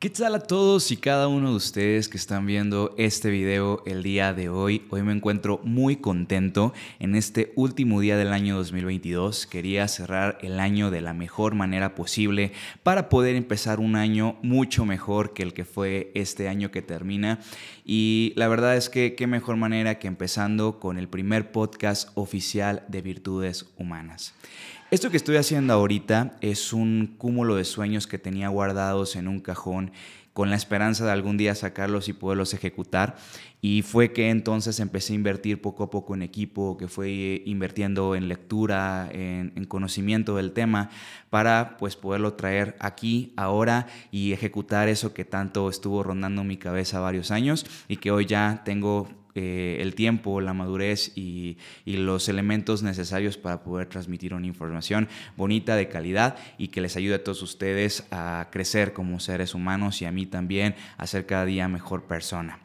¿Qué 0.00 0.10
tal 0.10 0.36
a 0.36 0.38
todos 0.38 0.92
y 0.92 0.96
cada 0.96 1.26
uno 1.26 1.50
de 1.50 1.56
ustedes 1.56 2.08
que 2.08 2.18
están 2.18 2.46
viendo 2.46 2.94
este 2.98 3.30
video 3.30 3.82
el 3.84 4.04
día 4.04 4.32
de 4.32 4.48
hoy? 4.48 4.86
Hoy 4.90 5.02
me 5.02 5.12
encuentro 5.12 5.60
muy 5.64 5.96
contento 5.96 6.72
en 7.00 7.16
este 7.16 7.52
último 7.56 7.98
día 7.98 8.16
del 8.16 8.32
año 8.32 8.54
2022. 8.58 9.48
Quería 9.48 9.88
cerrar 9.88 10.38
el 10.40 10.60
año 10.60 10.92
de 10.92 11.00
la 11.00 11.14
mejor 11.14 11.56
manera 11.56 11.96
posible 11.96 12.52
para 12.84 13.08
poder 13.08 13.34
empezar 13.34 13.80
un 13.80 13.96
año 13.96 14.38
mucho 14.40 14.84
mejor 14.84 15.34
que 15.34 15.42
el 15.42 15.52
que 15.52 15.64
fue 15.64 16.12
este 16.14 16.48
año 16.48 16.70
que 16.70 16.80
termina. 16.80 17.40
Y 17.84 18.34
la 18.36 18.46
verdad 18.46 18.76
es 18.76 18.90
que 18.90 19.16
qué 19.16 19.26
mejor 19.26 19.56
manera 19.56 19.98
que 19.98 20.06
empezando 20.06 20.78
con 20.78 20.96
el 20.96 21.08
primer 21.08 21.50
podcast 21.50 22.10
oficial 22.14 22.84
de 22.86 23.02
Virtudes 23.02 23.66
Humanas. 23.76 24.32
Esto 24.90 25.10
que 25.10 25.18
estoy 25.18 25.36
haciendo 25.36 25.74
ahorita 25.74 26.38
es 26.40 26.72
un 26.72 27.14
cúmulo 27.18 27.56
de 27.56 27.66
sueños 27.66 28.06
que 28.06 28.18
tenía 28.18 28.48
guardados 28.48 29.16
en 29.16 29.28
un 29.28 29.40
cajón 29.40 29.92
con 30.32 30.48
la 30.48 30.56
esperanza 30.56 31.04
de 31.04 31.12
algún 31.12 31.36
día 31.36 31.54
sacarlos 31.54 32.08
y 32.08 32.14
poderlos 32.14 32.54
ejecutar. 32.54 33.18
Y 33.60 33.82
fue 33.82 34.12
que 34.12 34.30
entonces 34.30 34.78
empecé 34.78 35.12
a 35.12 35.16
invertir 35.16 35.60
poco 35.60 35.82
a 35.82 35.90
poco 35.90 36.14
en 36.14 36.22
equipo, 36.22 36.76
que 36.76 36.86
fue 36.86 37.42
invirtiendo 37.44 38.14
en 38.14 38.28
lectura, 38.28 39.08
en, 39.12 39.64
conocimiento 39.64 40.36
del 40.36 40.52
tema, 40.52 40.90
para 41.28 41.76
pues 41.76 41.96
poderlo 41.96 42.34
traer 42.34 42.76
aquí, 42.78 43.32
ahora 43.36 43.86
y 44.12 44.32
ejecutar 44.32 44.88
eso 44.88 45.12
que 45.12 45.24
tanto 45.24 45.68
estuvo 45.70 46.02
rondando 46.02 46.44
mi 46.44 46.56
cabeza 46.56 47.00
varios 47.00 47.30
años 47.30 47.66
y 47.88 47.96
que 47.96 48.12
hoy 48.12 48.26
ya 48.26 48.62
tengo 48.64 49.08
eh, 49.34 49.78
el 49.80 49.94
tiempo, 49.94 50.40
la 50.40 50.52
madurez 50.52 51.12
y, 51.16 51.58
los 51.84 52.28
elementos 52.28 52.82
necesarios 52.82 53.36
para 53.36 53.62
poder 53.62 53.88
transmitir 53.88 54.34
una 54.34 54.46
información 54.46 55.08
bonita, 55.36 55.76
de 55.76 55.88
calidad 55.88 56.36
y 56.58 56.68
que 56.68 56.80
les 56.80 56.96
ayude 56.96 57.16
a 57.16 57.24
todos 57.24 57.42
ustedes 57.42 58.06
a 58.10 58.48
crecer 58.50 58.92
como 58.92 59.20
seres 59.20 59.54
humanos 59.54 60.00
y 60.00 60.06
a 60.06 60.12
mí 60.12 60.26
también 60.26 60.74
a 60.96 61.06
ser 61.06 61.26
cada 61.26 61.44
día 61.44 61.68
mejor 61.68 62.04
persona. 62.04 62.58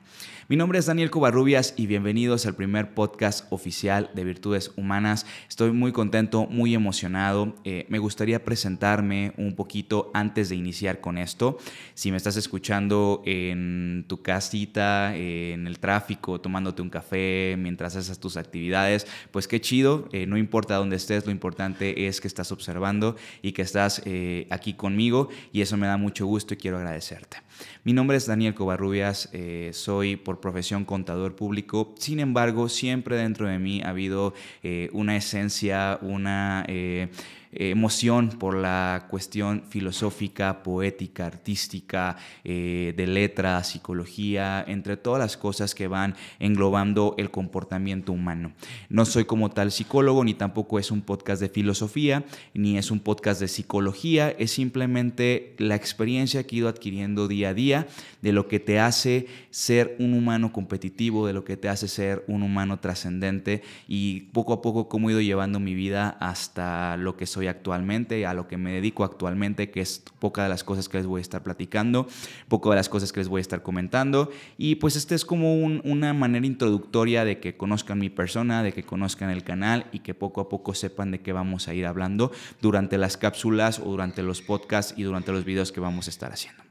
Mi 0.49 0.57
nombre 0.57 0.77
es 0.77 0.87
Daniel 0.87 1.09
Covarrubias 1.09 1.73
y 1.77 1.87
bienvenidos 1.87 2.45
al 2.45 2.53
primer 2.53 2.93
podcast 2.93 3.47
oficial 3.49 4.11
de 4.13 4.25
Virtudes 4.25 4.71
Humanas. 4.75 5.25
Estoy 5.47 5.71
muy 5.71 5.93
contento, 5.93 6.47
muy 6.47 6.75
emocionado. 6.75 7.55
Eh, 7.63 7.85
me 7.87 7.97
gustaría 7.97 8.43
presentarme 8.43 9.31
un 9.37 9.55
poquito 9.55 10.11
antes 10.13 10.49
de 10.49 10.57
iniciar 10.57 10.99
con 10.99 11.17
esto. 11.17 11.59
Si 11.93 12.11
me 12.11 12.17
estás 12.17 12.35
escuchando 12.35 13.21
en 13.25 14.03
tu 14.09 14.21
casita, 14.21 15.15
en 15.15 15.65
el 15.65 15.79
tráfico, 15.79 16.41
tomándote 16.41 16.81
un 16.81 16.89
café 16.89 17.55
mientras 17.57 17.95
haces 17.95 18.19
tus 18.19 18.35
actividades, 18.35 19.07
pues 19.31 19.47
qué 19.47 19.61
chido. 19.61 20.09
Eh, 20.11 20.25
no 20.25 20.37
importa 20.37 20.75
dónde 20.75 20.97
estés, 20.97 21.25
lo 21.25 21.31
importante 21.31 22.05
es 22.05 22.19
que 22.19 22.27
estás 22.27 22.51
observando 22.51 23.15
y 23.41 23.53
que 23.53 23.61
estás 23.61 24.01
eh, 24.03 24.47
aquí 24.49 24.73
conmigo 24.73 25.29
y 25.53 25.61
eso 25.61 25.77
me 25.77 25.87
da 25.87 25.95
mucho 25.95 26.25
gusto 26.25 26.53
y 26.53 26.57
quiero 26.57 26.79
agradecerte. 26.79 27.37
Mi 27.83 27.93
nombre 27.93 28.17
es 28.17 28.25
Daniel 28.25 28.53
Covarrubias, 28.53 29.29
soy 29.71 30.15
por 30.15 30.39
profesión 30.39 30.85
contador 30.85 31.35
público. 31.35 31.93
Sin 31.97 32.19
embargo, 32.19 32.69
siempre 32.69 33.17
dentro 33.17 33.47
de 33.47 33.59
mí 33.59 33.81
ha 33.81 33.89
habido 33.89 34.33
eh, 34.63 34.89
una 34.93 35.15
esencia, 35.15 35.99
una... 36.01 36.65
Eh, 36.67 37.09
emoción 37.57 38.29
por 38.29 38.55
la 38.55 39.07
cuestión 39.09 39.63
filosófica, 39.69 40.63
poética, 40.63 41.25
artística, 41.25 42.17
eh, 42.43 42.93
de 42.95 43.07
letra, 43.07 43.63
psicología, 43.63 44.63
entre 44.67 44.97
todas 44.97 45.19
las 45.19 45.37
cosas 45.37 45.75
que 45.75 45.87
van 45.87 46.15
englobando 46.39 47.15
el 47.17 47.31
comportamiento 47.31 48.11
humano. 48.11 48.53
No 48.89 49.05
soy 49.05 49.25
como 49.25 49.49
tal 49.49 49.71
psicólogo, 49.71 50.23
ni 50.23 50.33
tampoco 50.33 50.79
es 50.79 50.91
un 50.91 51.01
podcast 51.01 51.41
de 51.41 51.49
filosofía, 51.49 52.23
ni 52.53 52.77
es 52.77 52.91
un 52.91 52.99
podcast 52.99 53.41
de 53.41 53.47
psicología, 53.47 54.29
es 54.29 54.51
simplemente 54.51 55.55
la 55.57 55.75
experiencia 55.75 56.43
que 56.45 56.55
he 56.55 56.59
ido 56.59 56.69
adquiriendo 56.69 57.27
día 57.27 57.49
a 57.49 57.53
día 57.53 57.87
de 58.21 58.31
lo 58.31 58.47
que 58.47 58.59
te 58.59 58.79
hace 58.79 59.27
ser 59.49 59.95
un 59.99 60.13
humano 60.13 60.51
competitivo, 60.51 61.27
de 61.27 61.33
lo 61.33 61.43
que 61.43 61.57
te 61.57 61.69
hace 61.69 61.87
ser 61.87 62.23
un 62.27 62.43
humano 62.43 62.79
trascendente 62.79 63.61
y 63.87 64.21
poco 64.31 64.53
a 64.53 64.61
poco 64.61 64.87
cómo 64.87 65.09
he 65.09 65.13
ido 65.13 65.21
llevando 65.21 65.59
mi 65.59 65.73
vida 65.73 66.09
hasta 66.19 66.97
lo 66.97 67.17
que 67.17 67.25
soy 67.25 67.42
actualmente, 67.49 68.25
a 68.25 68.33
lo 68.33 68.47
que 68.47 68.57
me 68.57 68.73
dedico 68.73 69.03
actualmente, 69.03 69.69
que 69.69 69.81
es 69.81 70.03
poca 70.19 70.43
de 70.43 70.49
las 70.49 70.63
cosas 70.63 70.89
que 70.89 70.97
les 70.97 71.05
voy 71.05 71.19
a 71.19 71.21
estar 71.21 71.43
platicando, 71.43 72.07
poco 72.47 72.69
de 72.69 72.75
las 72.75 72.89
cosas 72.89 73.11
que 73.11 73.19
les 73.19 73.27
voy 73.27 73.39
a 73.39 73.41
estar 73.41 73.63
comentando. 73.63 74.31
Y 74.57 74.75
pues 74.75 74.95
este 74.95 75.15
es 75.15 75.25
como 75.25 75.55
una 75.55 76.13
manera 76.13 76.45
introductoria 76.45 77.25
de 77.25 77.39
que 77.39 77.57
conozcan 77.57 77.99
mi 77.99 78.09
persona, 78.09 78.63
de 78.63 78.73
que 78.73 78.83
conozcan 78.83 79.29
el 79.29 79.43
canal 79.43 79.87
y 79.91 79.99
que 79.99 80.13
poco 80.13 80.41
a 80.41 80.49
poco 80.49 80.73
sepan 80.73 81.11
de 81.11 81.21
qué 81.21 81.33
vamos 81.33 81.67
a 81.67 81.73
ir 81.73 81.85
hablando 81.85 82.31
durante 82.61 82.97
las 82.97 83.17
cápsulas 83.17 83.79
o 83.79 83.85
durante 83.85 84.23
los 84.23 84.41
podcasts 84.41 84.93
y 84.97 85.03
durante 85.03 85.31
los 85.31 85.45
videos 85.45 85.71
que 85.71 85.79
vamos 85.79 86.07
a 86.07 86.09
estar 86.09 86.31
haciendo. 86.31 86.62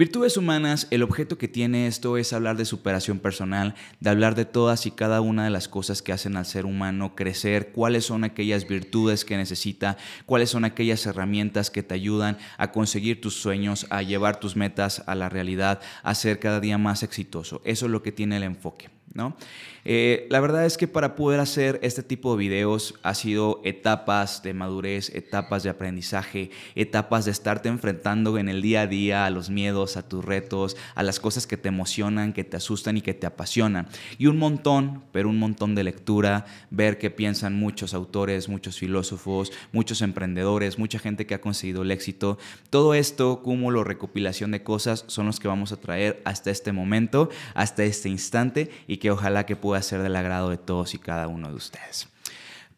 Virtudes 0.00 0.38
humanas, 0.38 0.86
el 0.90 1.02
objeto 1.02 1.36
que 1.36 1.46
tiene 1.46 1.86
esto 1.86 2.16
es 2.16 2.32
hablar 2.32 2.56
de 2.56 2.64
superación 2.64 3.18
personal, 3.18 3.74
de 4.00 4.08
hablar 4.08 4.34
de 4.34 4.46
todas 4.46 4.86
y 4.86 4.92
cada 4.92 5.20
una 5.20 5.44
de 5.44 5.50
las 5.50 5.68
cosas 5.68 6.00
que 6.00 6.14
hacen 6.14 6.38
al 6.38 6.46
ser 6.46 6.64
humano 6.64 7.14
crecer, 7.14 7.70
cuáles 7.72 8.06
son 8.06 8.24
aquellas 8.24 8.66
virtudes 8.66 9.26
que 9.26 9.36
necesita, 9.36 9.98
cuáles 10.24 10.48
son 10.48 10.64
aquellas 10.64 11.04
herramientas 11.04 11.70
que 11.70 11.82
te 11.82 11.92
ayudan 11.92 12.38
a 12.56 12.72
conseguir 12.72 13.20
tus 13.20 13.34
sueños, 13.34 13.86
a 13.90 14.00
llevar 14.00 14.40
tus 14.40 14.56
metas 14.56 15.02
a 15.06 15.14
la 15.14 15.28
realidad, 15.28 15.82
a 16.02 16.14
ser 16.14 16.38
cada 16.38 16.60
día 16.60 16.78
más 16.78 17.02
exitoso. 17.02 17.60
Eso 17.66 17.84
es 17.84 17.92
lo 17.92 18.02
que 18.02 18.10
tiene 18.10 18.38
el 18.38 18.44
enfoque. 18.44 18.88
¿No? 19.12 19.36
Eh, 19.84 20.26
la 20.30 20.40
verdad 20.40 20.66
es 20.66 20.76
que 20.76 20.86
para 20.86 21.16
poder 21.16 21.40
hacer 21.40 21.80
este 21.82 22.02
tipo 22.02 22.32
de 22.32 22.38
videos 22.38 22.94
ha 23.02 23.14
sido 23.14 23.60
etapas 23.64 24.42
de 24.42 24.54
madurez, 24.54 25.10
etapas 25.14 25.62
de 25.62 25.70
aprendizaje, 25.70 26.50
etapas 26.74 27.24
de 27.24 27.30
estarte 27.30 27.68
enfrentando 27.68 28.36
en 28.38 28.48
el 28.48 28.62
día 28.62 28.82
a 28.82 28.86
día 28.86 29.26
a 29.26 29.30
los 29.30 29.50
miedos, 29.50 29.96
a 29.96 30.06
tus 30.06 30.24
retos, 30.24 30.76
a 30.94 31.02
las 31.02 31.18
cosas 31.18 31.46
que 31.46 31.56
te 31.56 31.68
emocionan, 31.68 32.32
que 32.32 32.44
te 32.44 32.56
asustan 32.56 32.98
y 32.98 33.00
que 33.00 33.14
te 33.14 33.26
apasionan. 33.26 33.88
Y 34.18 34.26
un 34.26 34.38
montón, 34.38 35.02
pero 35.12 35.28
un 35.28 35.38
montón 35.38 35.74
de 35.74 35.84
lectura, 35.84 36.44
ver 36.70 36.98
qué 36.98 37.10
piensan 37.10 37.54
muchos 37.58 37.94
autores, 37.94 38.48
muchos 38.48 38.78
filósofos, 38.78 39.50
muchos 39.72 40.02
emprendedores, 40.02 40.78
mucha 40.78 40.98
gente 40.98 41.26
que 41.26 41.34
ha 41.34 41.40
conseguido 41.40 41.82
el 41.82 41.90
éxito. 41.90 42.38
Todo 42.68 42.94
esto, 42.94 43.42
cúmulo, 43.42 43.82
recopilación 43.82 44.50
de 44.50 44.62
cosas, 44.62 45.04
son 45.08 45.26
los 45.26 45.40
que 45.40 45.48
vamos 45.48 45.72
a 45.72 45.80
traer 45.80 46.20
hasta 46.24 46.50
este 46.50 46.72
momento, 46.72 47.30
hasta 47.54 47.82
este 47.82 48.08
instante 48.08 48.70
y 48.86 48.99
que 49.00 49.10
ojalá 49.10 49.46
que 49.46 49.56
pueda 49.56 49.82
ser 49.82 50.02
del 50.02 50.14
agrado 50.14 50.50
de 50.50 50.58
todos 50.58 50.94
y 50.94 50.98
cada 50.98 51.26
uno 51.26 51.48
de 51.48 51.56
ustedes. 51.56 52.06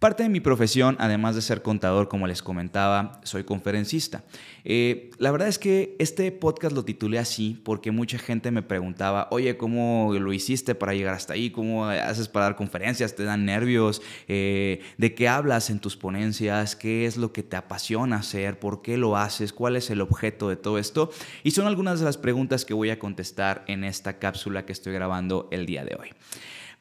Parte 0.03 0.25
de 0.25 0.29
mi 0.29 0.41
profesión, 0.41 0.97
además 0.99 1.37
de 1.37 1.43
ser 1.43 1.63
contador, 1.63 2.09
como 2.09 2.27
les 2.27 2.43
comentaba, 2.43 3.21
soy 3.23 3.45
conferencista. 3.45 4.25
Eh, 4.65 5.13
la 5.19 5.31
verdad 5.31 5.47
es 5.47 5.61
que 5.61 5.95
este 6.01 6.33
podcast 6.33 6.75
lo 6.75 6.85
titulé 6.85 7.21
así 7.21 7.61
porque 7.63 7.93
mucha 7.93 8.19
gente 8.19 8.51
me 8.51 8.63
preguntaba, 8.63 9.29
oye, 9.31 9.57
¿cómo 9.57 10.13
lo 10.13 10.33
hiciste 10.33 10.75
para 10.75 10.93
llegar 10.95 11.15
hasta 11.15 11.35
ahí? 11.35 11.51
¿Cómo 11.51 11.87
haces 11.87 12.27
para 12.27 12.47
dar 12.47 12.57
conferencias? 12.57 13.15
¿Te 13.15 13.23
dan 13.23 13.45
nervios? 13.45 14.03
Eh, 14.27 14.81
¿De 14.99 15.15
qué 15.15 15.29
hablas 15.29 15.71
en 15.71 15.79
tus 15.79 15.97
ponencias? 15.97 16.75
¿Qué 16.75 17.07
es 17.07 17.17
lo 17.17 17.33
que 17.33 17.45
te 17.45 17.55
apasiona 17.55 18.17
hacer? 18.17 18.59
¿Por 18.59 18.83
qué 18.83 18.97
lo 18.97 19.17
haces? 19.17 19.53
¿Cuál 19.53 19.77
es 19.77 19.89
el 19.89 20.01
objeto 20.01 20.49
de 20.49 20.57
todo 20.57 20.79
esto? 20.79 21.13
Y 21.45 21.53
son 21.53 21.69
algunas 21.69 22.01
de 22.01 22.07
las 22.07 22.19
preguntas 22.19 22.65
que 22.65 22.75
voy 22.75 22.91
a 22.91 22.99
contestar 22.99 23.63
en 23.69 23.85
esta 23.85 24.19
cápsula 24.19 24.67
que 24.67 24.73
estoy 24.73 24.95
grabando 24.95 25.47
el 25.53 25.65
día 25.65 25.85
de 25.85 25.95
hoy. 25.95 26.09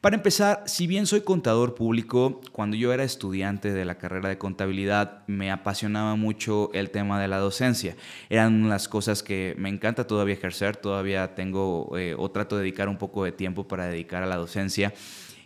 Para 0.02 0.16
empezar, 0.16 0.64
si 0.66 0.88
bien 0.88 1.06
soy 1.06 1.20
contador 1.20 1.76
público, 1.76 2.40
cuando 2.50 2.76
yo 2.76 2.92
era 2.92 3.04
estudiante 3.04 3.72
de 3.72 3.84
la 3.84 3.98
carrera 3.98 4.30
de 4.30 4.36
contabilidad 4.36 5.22
me 5.28 5.52
apasionaba 5.52 6.16
mucho 6.16 6.72
el 6.74 6.90
tema 6.90 7.20
de 7.20 7.28
la 7.28 7.38
docencia. 7.38 7.94
Eran 8.28 8.68
las 8.68 8.88
cosas 8.88 9.22
que 9.22 9.54
me 9.58 9.68
encanta 9.68 10.08
todavía 10.08 10.34
ejercer, 10.34 10.74
todavía 10.74 11.36
tengo 11.36 11.96
eh, 11.96 12.16
o 12.18 12.32
trato 12.32 12.56
de 12.56 12.62
dedicar 12.62 12.88
un 12.88 12.98
poco 12.98 13.22
de 13.22 13.30
tiempo 13.30 13.68
para 13.68 13.86
dedicar 13.86 14.24
a 14.24 14.26
la 14.26 14.34
docencia. 14.34 14.92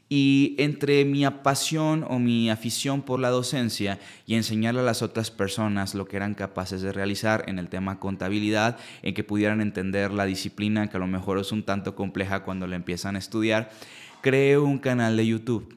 Y 0.08 0.54
entre 0.58 1.04
mi 1.04 1.28
pasión 1.42 2.06
o 2.08 2.18
mi 2.18 2.48
afición 2.48 3.02
por 3.02 3.20
la 3.20 3.28
docencia 3.28 3.98
y 4.24 4.36
enseñarle 4.36 4.80
a 4.80 4.84
las 4.84 5.02
otras 5.02 5.30
personas 5.32 5.94
lo 5.94 6.06
que 6.06 6.16
eran 6.16 6.34
capaces 6.34 6.80
de 6.80 6.92
realizar 6.92 7.44
en 7.48 7.58
el 7.58 7.68
tema 7.68 7.98
contabilidad, 7.98 8.78
en 9.02 9.14
que 9.14 9.24
pudieran 9.24 9.60
entender 9.60 10.12
la 10.12 10.24
disciplina 10.24 10.88
que 10.88 10.96
a 10.96 11.00
lo 11.00 11.08
mejor 11.08 11.40
es 11.40 11.50
un 11.50 11.64
tanto 11.64 11.94
compleja 11.96 12.44
cuando 12.44 12.68
la 12.68 12.76
empiezan 12.76 13.16
a 13.16 13.18
estudiar, 13.18 13.70
creé 14.26 14.58
un 14.58 14.78
canal 14.78 15.16
de 15.16 15.24
YouTube. 15.24 15.76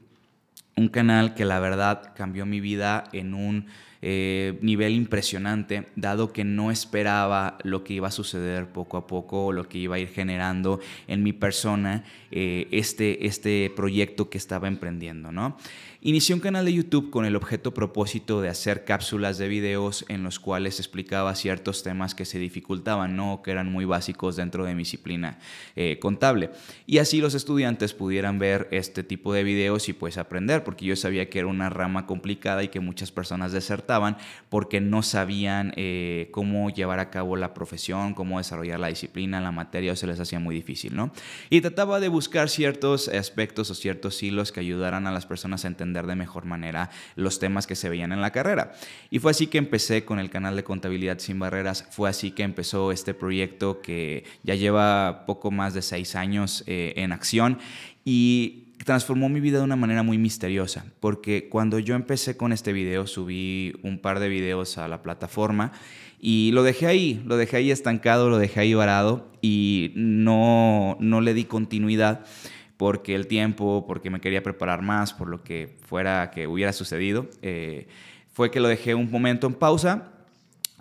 Un 0.75 0.87
canal 0.87 1.35
que 1.35 1.45
la 1.45 1.59
verdad 1.59 2.15
cambió 2.15 2.47
mi 2.47 2.59
vida 2.59 3.03
en 3.13 3.35
un 3.35 3.67
eh, 4.01 4.57
nivel 4.63 4.93
impresionante, 4.93 5.85
dado 5.95 6.33
que 6.33 6.43
no 6.43 6.71
esperaba 6.71 7.59
lo 7.61 7.83
que 7.83 7.93
iba 7.93 8.07
a 8.07 8.11
suceder 8.11 8.65
poco 8.65 8.97
a 8.97 9.05
poco 9.05 9.45
o 9.45 9.51
lo 9.51 9.69
que 9.69 9.77
iba 9.77 9.97
a 9.97 9.99
ir 9.99 10.07
generando 10.07 10.79
en 11.05 11.21
mi 11.21 11.31
persona 11.31 12.03
eh, 12.31 12.67
este, 12.71 13.27
este 13.27 13.71
proyecto 13.75 14.31
que 14.31 14.39
estaba 14.39 14.67
emprendiendo, 14.67 15.31
¿no? 15.31 15.55
Inicié 16.01 16.33
un 16.33 16.39
canal 16.39 16.63
de 16.63 16.71
YouTube 16.71 17.09
con 17.09 17.25
el 17.25 17.35
objeto 17.35 17.73
propósito 17.73 18.39
de 18.39 18.47
hacer 18.47 18.85
cápsulas 18.85 19.37
de 19.37 19.49
videos 19.49 20.05
en 20.07 20.23
los 20.23 20.39
cuales 20.39 20.79
explicaba 20.79 21.35
ciertos 21.35 21.83
temas 21.83 22.15
que 22.15 22.23
se 22.23 22.39
dificultaban, 22.39 23.17
no 23.17 23.41
que 23.43 23.51
eran 23.51 23.69
muy 23.69 23.83
básicos 23.83 24.37
dentro 24.37 24.63
de 24.63 24.75
mi 24.75 24.83
disciplina 24.83 25.39
eh, 25.75 25.99
contable. 25.99 26.51
Y 26.85 26.99
así 26.99 27.19
los 27.19 27.33
estudiantes 27.33 27.93
pudieran 27.93 28.39
ver 28.39 28.69
este 28.71 29.03
tipo 29.03 29.33
de 29.33 29.43
videos 29.43 29.89
y 29.89 29.93
pues 29.93 30.17
aprender, 30.17 30.63
porque 30.63 30.85
yo 30.85 30.95
sabía 30.95 31.29
que 31.29 31.39
era 31.39 31.49
una 31.49 31.69
rama 31.69 32.05
complicada 32.05 32.63
y 32.63 32.69
que 32.69 32.79
muchas 32.79 33.11
personas 33.11 33.51
desertaban 33.51 34.15
porque 34.47 34.79
no 34.79 35.03
sabían 35.03 35.73
eh, 35.75 36.29
cómo 36.31 36.69
llevar 36.69 36.99
a 36.99 37.09
cabo 37.09 37.35
la 37.35 37.53
profesión, 37.53 38.13
cómo 38.13 38.37
desarrollar 38.37 38.79
la 38.79 38.87
disciplina, 38.87 39.41
la 39.41 39.51
materia, 39.51 39.91
o 39.91 39.97
se 39.97 40.07
les 40.07 40.21
hacía 40.21 40.39
muy 40.39 40.55
difícil, 40.55 40.95
¿no? 40.95 41.11
Y 41.49 41.59
trataba 41.59 41.99
de 41.99 42.07
buscar 42.07 42.47
ciertos 42.47 43.09
aspectos 43.09 43.69
o 43.69 43.75
ciertos 43.75 44.23
hilos 44.23 44.53
que 44.53 44.61
ayudaran 44.61 45.05
a 45.05 45.11
las 45.11 45.25
personas 45.25 45.65
a 45.65 45.67
entender 45.67 45.88
de 45.93 46.15
mejor 46.15 46.45
manera 46.45 46.89
los 47.15 47.39
temas 47.39 47.67
que 47.67 47.75
se 47.75 47.89
veían 47.89 48.11
en 48.11 48.21
la 48.21 48.31
carrera. 48.31 48.73
Y 49.09 49.19
fue 49.19 49.31
así 49.31 49.47
que 49.47 49.57
empecé 49.57 50.05
con 50.05 50.19
el 50.19 50.29
canal 50.29 50.55
de 50.55 50.63
Contabilidad 50.63 51.19
Sin 51.19 51.39
Barreras, 51.39 51.87
fue 51.91 52.09
así 52.09 52.31
que 52.31 52.43
empezó 52.43 52.91
este 52.91 53.13
proyecto 53.13 53.81
que 53.81 54.23
ya 54.43 54.55
lleva 54.55 55.25
poco 55.25 55.51
más 55.51 55.73
de 55.73 55.81
seis 55.81 56.15
años 56.15 56.63
eh, 56.67 56.93
en 56.97 57.11
acción 57.11 57.59
y 58.05 58.65
transformó 58.85 59.29
mi 59.29 59.39
vida 59.39 59.57
de 59.57 59.65
una 59.65 59.75
manera 59.75 60.03
muy 60.03 60.17
misteriosa, 60.17 60.85
porque 60.99 61.49
cuando 61.49 61.79
yo 61.79 61.95
empecé 61.95 62.37
con 62.37 62.53
este 62.53 62.73
video, 62.73 63.07
subí 63.07 63.73
un 63.83 63.99
par 63.99 64.19
de 64.19 64.29
videos 64.29 64.77
a 64.77 64.87
la 64.87 65.01
plataforma 65.01 65.73
y 66.19 66.51
lo 66.53 66.63
dejé 66.63 66.87
ahí, 66.87 67.21
lo 67.25 67.37
dejé 67.37 67.57
ahí 67.57 67.71
estancado, 67.71 68.29
lo 68.29 68.37
dejé 68.37 68.61
ahí 68.61 68.73
varado 68.73 69.31
y 69.41 69.91
no, 69.95 70.97
no 70.99 71.21
le 71.21 71.33
di 71.33 71.45
continuidad 71.45 72.25
porque 72.79 73.13
el 73.13 73.27
tiempo, 73.27 73.83
porque 73.85 74.09
me 74.09 74.21
quería 74.21 74.41
preparar 74.41 74.81
más, 74.81 75.11
por 75.11 75.27
lo 75.27 75.43
que 75.43 75.75
fuera 75.85 76.31
que 76.31 76.47
hubiera 76.47 76.71
sucedido, 76.71 77.27
eh, 77.41 77.89
fue 78.31 78.51
que 78.51 78.61
lo 78.61 78.69
dejé 78.69 78.95
un 78.95 79.11
momento 79.11 79.47
en 79.47 79.53
pausa 79.53 80.13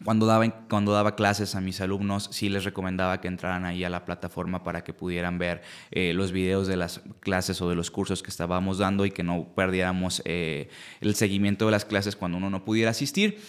cuando 0.05 0.25
daba, 0.25 0.49
cuando 0.69 0.93
daba 0.93 1.17
clases 1.17 1.57
a 1.57 1.61
mis 1.61 1.81
alumnos, 1.81 2.29
sí 2.31 2.51
les 2.51 2.63
recomendaba 2.63 3.21
que 3.21 3.27
entraran 3.27 3.65
ahí 3.65 3.83
a 3.83 3.91
la 3.91 4.05
plataforma 4.05 4.63
para 4.63 4.85
que 4.85 4.93
pudieran 4.93 5.39
ver 5.39 5.63
eh, 5.91 6.13
los 6.15 6.31
videos 6.31 6.69
de 6.69 6.77
las 6.77 7.01
clases 7.19 7.61
o 7.63 7.69
de 7.69 7.75
los 7.75 7.91
cursos 7.91 8.23
que 8.23 8.31
estábamos 8.31 8.79
dando 8.79 9.05
y 9.05 9.11
que 9.11 9.25
no 9.25 9.49
perdiéramos 9.57 10.23
eh, 10.25 10.69
el 11.01 11.17
seguimiento 11.17 11.65
de 11.65 11.73
las 11.73 11.85
clases 11.85 12.15
cuando 12.15 12.39
uno 12.39 12.49
no 12.49 12.65
pudiera 12.65 12.93
asistir. 12.93 13.41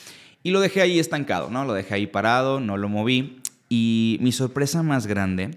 Y 0.42 0.50
lo 0.50 0.60
dejé 0.60 0.81
ahí 0.81 0.98
estancado, 0.98 1.52
¿no? 1.52 1.66
Lo 1.66 1.74
dejé 1.74 1.94
ahí 1.94 2.07
parado, 2.07 2.60
no 2.60 2.78
lo 2.78 2.90
moví. 2.90 3.44
Y 3.69 4.18
mi 4.22 4.31
sorpresa 4.31 4.81
más 4.81 5.06
grande 5.06 5.52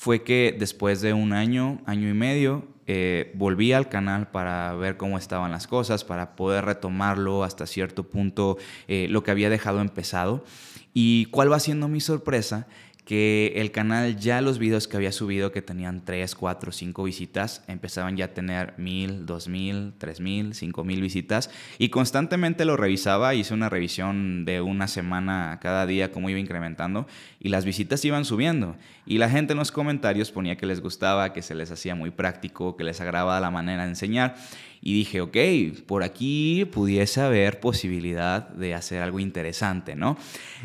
fue 0.00 0.22
que 0.22 0.56
después 0.58 1.02
de 1.02 1.12
un 1.12 1.34
año, 1.34 1.82
año 1.84 2.08
y 2.08 2.14
medio, 2.14 2.66
eh, 2.86 3.32
volví 3.34 3.74
al 3.74 3.90
canal 3.90 4.30
para 4.30 4.74
ver 4.74 4.96
cómo 4.96 5.18
estaban 5.18 5.50
las 5.50 5.66
cosas, 5.66 6.04
para 6.04 6.36
poder 6.36 6.64
retomarlo 6.64 7.44
hasta 7.44 7.66
cierto 7.66 8.04
punto 8.04 8.56
eh, 8.88 9.08
lo 9.10 9.22
que 9.22 9.30
había 9.30 9.50
dejado 9.50 9.82
empezado. 9.82 10.42
¿Y 10.94 11.26
cuál 11.26 11.52
va 11.52 11.60
siendo 11.60 11.86
mi 11.86 12.00
sorpresa? 12.00 12.66
Que 13.04 13.52
el 13.56 13.70
canal 13.72 14.16
ya 14.16 14.40
los 14.40 14.58
videos 14.58 14.86
que 14.86 14.96
había 14.96 15.12
subido 15.12 15.52
que 15.52 15.62
tenían 15.62 16.04
3, 16.04 16.34
4, 16.34 16.72
5 16.72 17.02
visitas 17.02 17.64
empezaban 17.66 18.16
ya 18.16 18.26
a 18.26 18.34
tener 18.34 18.74
1000, 18.78 19.26
2000, 19.26 19.94
3000, 19.98 20.54
5000 20.54 21.00
visitas. 21.00 21.50
Y 21.78 21.88
constantemente 21.88 22.64
lo 22.64 22.76
revisaba, 22.76 23.34
hice 23.34 23.54
una 23.54 23.68
revisión 23.68 24.44
de 24.44 24.60
una 24.60 24.86
semana 24.88 25.58
cada 25.60 25.86
día 25.86 26.12
cómo 26.12 26.30
iba 26.30 26.38
incrementando 26.38 27.06
y 27.40 27.48
las 27.48 27.64
visitas 27.64 28.04
iban 28.04 28.24
subiendo. 28.24 28.76
Y 29.06 29.18
la 29.18 29.28
gente 29.28 29.52
en 29.52 29.58
los 29.58 29.72
comentarios 29.72 30.30
ponía 30.30 30.56
que 30.56 30.66
les 30.66 30.80
gustaba, 30.80 31.32
que 31.32 31.42
se 31.42 31.54
les 31.54 31.70
hacía 31.70 31.94
muy 31.94 32.10
práctico, 32.10 32.76
que 32.76 32.84
les 32.84 33.00
agradaba 33.00 33.40
la 33.40 33.50
manera 33.50 33.82
de 33.82 33.90
enseñar 33.90 34.36
y 34.82 34.94
dije, 34.94 35.20
ok, 35.20 35.36
por 35.86 36.02
aquí 36.02 36.64
pudiese 36.64 37.20
haber 37.20 37.60
posibilidad 37.60 38.48
de 38.48 38.74
hacer 38.74 39.02
algo 39.02 39.20
interesante, 39.20 39.94
¿no? 39.94 40.16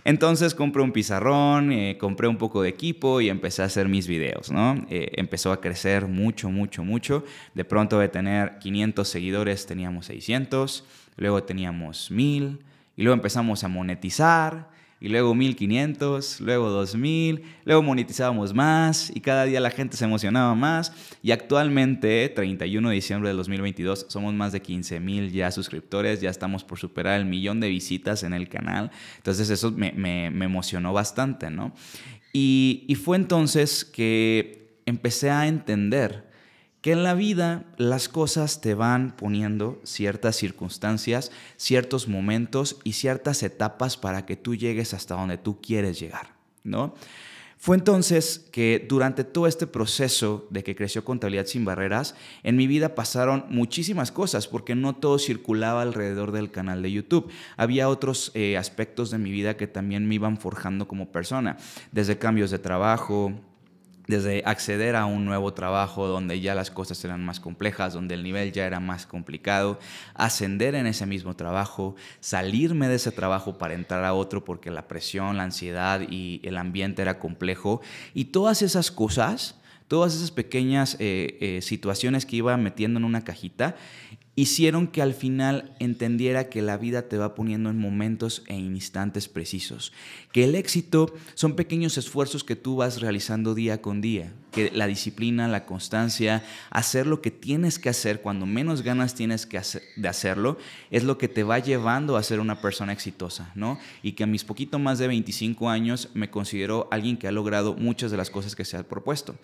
Entonces 0.05 0.55
compré 0.55 0.81
un 0.81 0.93
pizarrón, 0.93 1.71
eh, 1.73 1.97
compré 1.99 2.27
un 2.27 2.37
poco 2.37 2.61
de 2.61 2.69
equipo 2.69 3.19
y 3.19 3.29
empecé 3.29 3.61
a 3.61 3.65
hacer 3.65 3.89
mis 3.89 4.07
videos, 4.07 4.51
¿no? 4.51 4.85
Eh, 4.89 5.11
empezó 5.15 5.51
a 5.51 5.59
crecer 5.59 6.07
mucho, 6.07 6.49
mucho, 6.49 6.83
mucho. 6.83 7.25
De 7.53 7.65
pronto 7.65 7.99
de 7.99 8.07
tener 8.07 8.57
500 8.59 9.07
seguidores 9.07 9.65
teníamos 9.65 10.05
600, 10.05 10.85
luego 11.17 11.43
teníamos 11.43 12.09
1000 12.09 12.59
y 12.95 13.03
luego 13.03 13.15
empezamos 13.15 13.65
a 13.65 13.67
monetizar 13.67 14.74
y 14.99 15.09
luego 15.09 15.35
1500, 15.35 16.41
luego 16.41 16.69
2000, 16.69 17.43
luego 17.65 17.81
monetizábamos 17.81 18.53
más 18.53 19.11
y 19.13 19.19
cada 19.19 19.45
día 19.45 19.59
la 19.59 19.69
gente 19.69 19.97
se 19.97 20.05
emocionaba 20.05 20.55
más 20.55 20.93
y 21.21 21.31
actualmente, 21.31 22.29
31 22.29 22.89
de 22.89 22.95
diciembre 22.95 23.29
de 23.29 23.35
2022, 23.35 24.05
somos 24.09 24.33
más 24.33 24.51
de 24.51 24.61
15 24.61 24.99
mil 24.99 25.31
ya 25.31 25.51
suscriptores, 25.51 26.21
ya 26.21 26.29
estamos 26.29 26.63
por 26.63 26.79
superar 26.79 27.19
el 27.19 27.25
millón 27.25 27.59
de 27.59 27.69
visitas 27.69 28.23
en 28.23 28.33
el 28.33 28.47
canal, 28.47 28.91
entonces 29.17 29.49
eso 29.49 29.71
me, 29.71 29.91
me, 29.91 30.31
me 30.31 30.45
emocionó 30.45 30.93
bastante, 30.93 31.49
¿no? 31.49 31.73
Y, 32.31 32.85
y 32.87 32.95
fue 32.95 33.17
entonces 33.17 33.85
que 33.85 34.81
empecé 34.85 35.29
a 35.29 35.47
entender 35.47 36.24
que 36.85 36.91
en 36.91 37.01
la 37.01 37.15
vida 37.15 37.63
las 37.77 38.07
cosas 38.09 38.61
te 38.61 38.75
van 38.75 39.15
poniendo 39.17 39.81
ciertas 39.83 40.35
circunstancias, 40.35 41.31
ciertos 41.57 42.07
momentos 42.07 42.77
y 42.83 42.93
ciertas 42.93 43.41
etapas 43.41 43.97
para 43.97 44.27
que 44.27 44.35
tú 44.35 44.53
llegues 44.53 44.93
hasta 44.93 45.15
donde 45.15 45.39
tú 45.39 45.59
quieres 45.59 45.99
llegar, 45.99 46.35
¿no? 46.63 46.93
Fue 47.57 47.75
entonces 47.75 48.47
que 48.51 48.85
durante 48.87 49.23
todo 49.23 49.47
este 49.47 49.65
proceso 49.65 50.45
de 50.51 50.63
que 50.63 50.75
creció 50.75 51.03
Contabilidad 51.03 51.47
sin 51.47 51.65
Barreras, 51.65 52.13
en 52.43 52.55
mi 52.55 52.67
vida 52.67 52.93
pasaron 52.93 53.45
muchísimas 53.49 54.11
cosas 54.11 54.47
porque 54.47 54.75
no 54.75 54.95
todo 54.95 55.17
circulaba 55.17 55.81
alrededor 55.81 56.31
del 56.31 56.51
canal 56.51 56.83
de 56.83 56.91
YouTube. 56.91 57.31
Había 57.57 57.89
otros 57.89 58.31
eh, 58.35 58.57
aspectos 58.57 59.09
de 59.09 59.17
mi 59.17 59.31
vida 59.31 59.57
que 59.57 59.65
también 59.65 60.07
me 60.07 60.13
iban 60.13 60.37
forjando 60.37 60.87
como 60.87 61.11
persona, 61.11 61.57
desde 61.91 62.19
cambios 62.19 62.51
de 62.51 62.59
trabajo, 62.59 63.33
desde 64.07 64.43
acceder 64.45 64.95
a 64.95 65.05
un 65.05 65.25
nuevo 65.25 65.53
trabajo 65.53 66.07
donde 66.07 66.39
ya 66.39 66.55
las 66.55 66.71
cosas 66.71 67.03
eran 67.03 67.23
más 67.23 67.39
complejas, 67.39 67.93
donde 67.93 68.15
el 68.15 68.23
nivel 68.23 68.51
ya 68.51 68.65
era 68.65 68.79
más 68.79 69.05
complicado, 69.05 69.79
ascender 70.13 70.75
en 70.75 70.87
ese 70.87 71.05
mismo 71.05 71.35
trabajo, 71.35 71.95
salirme 72.19 72.87
de 72.87 72.95
ese 72.95 73.11
trabajo 73.11 73.57
para 73.57 73.73
entrar 73.73 74.03
a 74.03 74.13
otro 74.13 74.43
porque 74.43 74.71
la 74.71 74.87
presión, 74.87 75.37
la 75.37 75.43
ansiedad 75.43 76.01
y 76.09 76.41
el 76.43 76.57
ambiente 76.57 77.01
era 77.01 77.19
complejo. 77.19 77.81
Y 78.13 78.25
todas 78.25 78.61
esas 78.61 78.91
cosas, 78.91 79.55
todas 79.87 80.15
esas 80.15 80.31
pequeñas 80.31 80.97
eh, 80.99 81.37
eh, 81.41 81.61
situaciones 81.61 82.25
que 82.25 82.37
iba 82.37 82.55
metiendo 82.57 82.99
en 82.99 83.05
una 83.05 83.23
cajita, 83.23 83.75
hicieron 84.35 84.87
que 84.87 85.01
al 85.01 85.13
final 85.13 85.73
entendiera 85.79 86.49
que 86.49 86.61
la 86.61 86.77
vida 86.77 87.03
te 87.03 87.17
va 87.17 87.35
poniendo 87.35 87.69
en 87.69 87.79
momentos 87.79 88.43
e 88.47 88.55
instantes 88.55 89.27
precisos, 89.27 89.93
que 90.31 90.43
el 90.43 90.55
éxito 90.55 91.13
son 91.35 91.55
pequeños 91.55 91.97
esfuerzos 91.97 92.43
que 92.43 92.55
tú 92.55 92.77
vas 92.77 93.01
realizando 93.01 93.55
día 93.55 93.81
con 93.81 94.01
día, 94.01 94.33
que 94.51 94.71
la 94.73 94.87
disciplina, 94.87 95.47
la 95.47 95.65
constancia, 95.65 96.43
hacer 96.69 97.07
lo 97.07 97.21
que 97.21 97.31
tienes 97.31 97.77
que 97.77 97.89
hacer 97.89 98.21
cuando 98.21 98.45
menos 98.45 98.81
ganas 98.81 99.13
tienes 99.13 99.45
que 99.45 99.61
de 99.95 100.07
hacerlo, 100.07 100.57
es 100.91 101.03
lo 101.03 101.17
que 101.17 101.27
te 101.27 101.43
va 101.43 101.59
llevando 101.59 102.17
a 102.17 102.23
ser 102.23 102.39
una 102.39 102.61
persona 102.61 102.93
exitosa, 102.93 103.51
¿no? 103.55 103.79
Y 104.01 104.13
que 104.13 104.23
a 104.23 104.27
mis 104.27 104.43
poquito 104.43 104.79
más 104.79 104.99
de 104.99 105.07
25 105.07 105.69
años 105.69 106.09
me 106.13 106.29
considero 106.29 106.87
alguien 106.91 107.17
que 107.17 107.27
ha 107.27 107.31
logrado 107.31 107.73
muchas 107.75 108.11
de 108.11 108.17
las 108.17 108.29
cosas 108.29 108.55
que 108.55 108.65
se 108.65 108.77
ha 108.77 108.83
propuesto. 108.83 109.35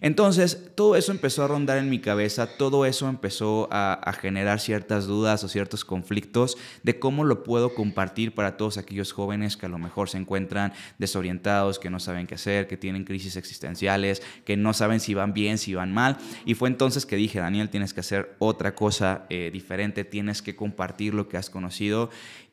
Entonces, 0.00 0.70
todo 0.74 0.96
eso 0.96 1.12
empezó 1.12 1.44
a 1.44 1.48
rondar 1.48 1.78
en 1.78 1.90
mi 1.90 1.98
cabeza, 1.98 2.56
todo 2.58 2.86
eso 2.86 3.08
empezó 3.08 3.68
a, 3.70 4.14
generar 4.18 4.37
ciertas 4.58 5.06
dudas 5.06 5.44
o 5.44 5.48
ciertos 5.48 5.84
conflictos 5.84 6.56
de 6.82 6.98
cómo 6.98 7.24
lo 7.24 7.42
puedo 7.42 7.74
compartir 7.74 8.34
para 8.34 8.56
todos 8.56 8.78
aquellos 8.78 9.12
jóvenes 9.12 9.56
que 9.56 9.66
a 9.66 9.68
lo 9.68 9.78
mejor 9.78 10.08
se 10.08 10.18
encuentran 10.18 10.72
desorientados, 10.98 11.78
que 11.78 11.90
no 11.90 12.00
saben 12.00 12.26
qué 12.26 12.36
hacer, 12.36 12.66
que 12.66 12.76
tienen 12.76 13.04
crisis 13.04 13.36
existenciales, 13.36 14.22
que 14.44 14.56
no 14.56 14.72
saben 14.72 15.00
si 15.00 15.14
van 15.14 15.32
bien, 15.32 15.58
si 15.58 15.74
van 15.74 15.92
mal. 15.92 16.18
Y 16.44 16.54
fue 16.54 16.68
entonces 16.68 17.06
que 17.06 17.16
dije, 17.16 17.40
Daniel, 17.40 17.68
tienes 17.68 17.94
que 17.94 18.00
hacer 18.00 18.36
otra 18.38 18.74
cosa 18.74 19.26
eh, 19.28 19.50
diferente, 19.52 20.04
tienes 20.04 20.42
que 20.42 20.56
compartir 20.56 21.14
lo 21.14 21.28
que 21.28 21.36
has 21.36 21.50
conocido. 21.50 22.10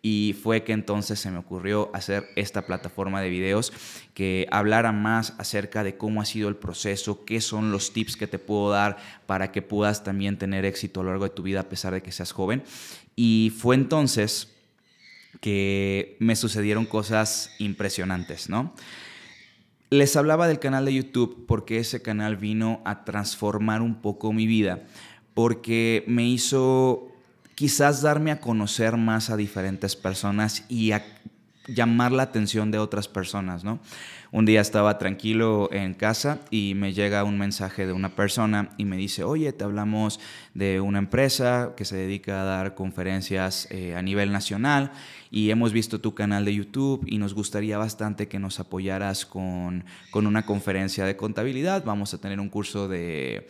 Y 0.07 0.35
fue 0.39 0.63
que 0.63 0.71
entonces 0.71 1.17
se 1.17 1.31
me 1.31 1.39
ocurrió 1.39 1.89
hacer 1.91 2.29
esta 2.35 2.67
plataforma 2.67 3.21
de 3.21 3.29
videos 3.29 3.74
que 4.13 4.45
hablara 4.51 4.91
más 4.91 5.33
acerca 5.39 5.83
de 5.83 5.97
cómo 5.97 6.21
ha 6.21 6.25
sido 6.25 6.47
el 6.47 6.57
proceso, 6.57 7.25
qué 7.25 7.41
son 7.41 7.71
los 7.71 7.91
tips 7.91 8.15
que 8.15 8.27
te 8.27 8.38
puedo 8.38 8.69
dar 8.69 8.97
para 9.25 9.51
que 9.51 9.63
puedas 9.63 10.03
también 10.03 10.38
tener 10.38 10.63
éxito 10.63 11.01
a 11.01 11.05
lo 11.05 11.09
largo 11.09 11.24
de 11.24 11.31
tu 11.31 11.41
vida 11.41 11.62
a 11.62 11.69
pesar 11.69 11.91
de 11.91 12.03
que 12.03 12.12
seas 12.12 12.33
joven. 12.33 12.62
Y 13.15 13.51
fue 13.57 13.74
entonces 13.74 14.53
que 15.41 16.17
me 16.19 16.35
sucedieron 16.35 16.85
cosas 16.85 17.55
impresionantes, 17.57 18.47
¿no? 18.47 18.75
Les 19.89 20.15
hablaba 20.15 20.47
del 20.47 20.59
canal 20.59 20.85
de 20.85 20.93
YouTube 20.93 21.47
porque 21.47 21.79
ese 21.79 22.03
canal 22.03 22.38
vino 22.38 22.83
a 22.85 23.05
transformar 23.05 23.81
un 23.81 24.03
poco 24.03 24.33
mi 24.33 24.45
vida, 24.45 24.83
porque 25.33 26.03
me 26.05 26.27
hizo 26.27 27.14
quizás 27.55 28.01
darme 28.01 28.31
a 28.31 28.39
conocer 28.39 28.97
más 28.97 29.29
a 29.29 29.38
diferentes 29.38 29.95
personas 29.95 30.65
y 30.69 30.91
a 30.91 31.03
llamar 31.67 32.12
la 32.12 32.24
atención 32.24 32.69
de 32.69 32.77
otras 32.77 33.07
personas, 33.07 33.63
¿no? 33.63 33.79
Un 34.31 34.45
día 34.45 34.59
estaba 34.59 34.97
tranquilo 34.97 35.69
en 35.71 35.93
casa 35.93 36.39
y 36.51 36.74
me 36.75 36.93
llega 36.93 37.24
un 37.24 37.38
mensaje 37.38 37.88
de 37.88 37.93
una 37.93 38.15
persona 38.15 38.71
y 38.77 38.83
me 38.83 38.97
dice, 38.97 39.24
oye, 39.24 39.53
te 39.53 39.63
hablamos 39.63 40.19
de 40.53 40.81
una 40.81 41.00
empresa 41.00 41.74
que 41.77 41.85
se 41.85 41.95
dedica 41.95 42.41
a 42.41 42.43
dar 42.43 42.75
conferencias 42.75 43.67
eh, 43.71 43.95
a 43.95 44.01
nivel 44.01 44.31
nacional 44.33 44.91
y 45.31 45.51
hemos 45.51 45.71
visto 45.71 46.01
tu 46.01 46.13
canal 46.13 46.43
de 46.43 46.53
YouTube 46.53 47.05
y 47.07 47.17
nos 47.17 47.33
gustaría 47.33 47.77
bastante 47.77 48.27
que 48.27 48.39
nos 48.39 48.59
apoyaras 48.59 49.25
con, 49.25 49.85
con 50.12 50.27
una 50.27 50.45
conferencia 50.45 51.05
de 51.05 51.15
contabilidad. 51.15 51.85
Vamos 51.85 52.13
a 52.13 52.19
tener 52.19 52.39
un 52.39 52.50
curso 52.50 52.89
de, 52.89 53.47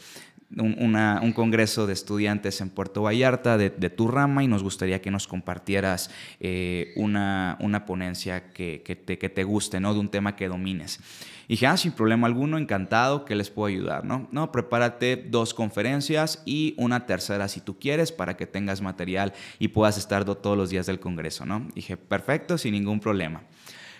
un, 0.57 1.33
congreso 1.33 1.87
de 1.87 1.93
estudiantes 1.93 2.61
en 2.61 2.69
Puerto 2.69 3.03
Vallarta 3.03 3.57
de, 3.57 3.69
tu 3.89 4.07
rama 4.07 4.43
y 4.43 4.47
nos 4.47 4.63
gustaría 4.63 5.01
que 5.01 5.11
nos 5.11 5.27
compartieras 5.27 6.09
eh, 6.39 6.93
una, 6.95 7.57
una, 7.59 7.85
ponencia 7.85 8.51
que, 8.51 8.81
que, 8.83 8.95
te, 8.95 9.17
que 9.17 9.29
te 9.29 9.43
guste, 9.43 9.79
¿no? 9.79 9.93
De 9.93 9.99
un 9.99 10.09
tema 10.09 10.35
que 10.35 10.47
domines. 10.47 10.99
Y 11.47 11.53
dije, 11.53 11.67
ah, 11.67 11.77
sin 11.77 11.91
problema 11.91 12.27
alguno, 12.27 12.57
encantado, 12.57 13.25
que 13.25 13.35
les 13.35 13.49
puedo 13.49 13.67
ayudar, 13.67 14.03
¿no? 14.03 14.27
No, 14.31 14.51
prepárate 14.51 15.15
dos 15.15 15.53
conferencias 15.53 16.41
y 16.45 16.73
una 16.77 17.05
tercera 17.05 17.47
si 17.47 17.61
tú 17.61 17.77
quieres 17.77 18.11
para 18.11 18.35
que 18.35 18.47
tengas 18.47 18.81
material 18.81 19.33
y 19.59 19.67
puedas 19.67 19.97
estar 19.97 20.25
todos 20.25 20.57
los 20.57 20.69
días 20.69 20.87
del 20.87 20.99
Congreso, 20.99 21.45
¿no? 21.45 21.67
Dije, 21.75 21.97
perfecto, 21.97 22.57
sin 22.57 22.73
ningún 22.73 22.99
problema. 22.99 23.43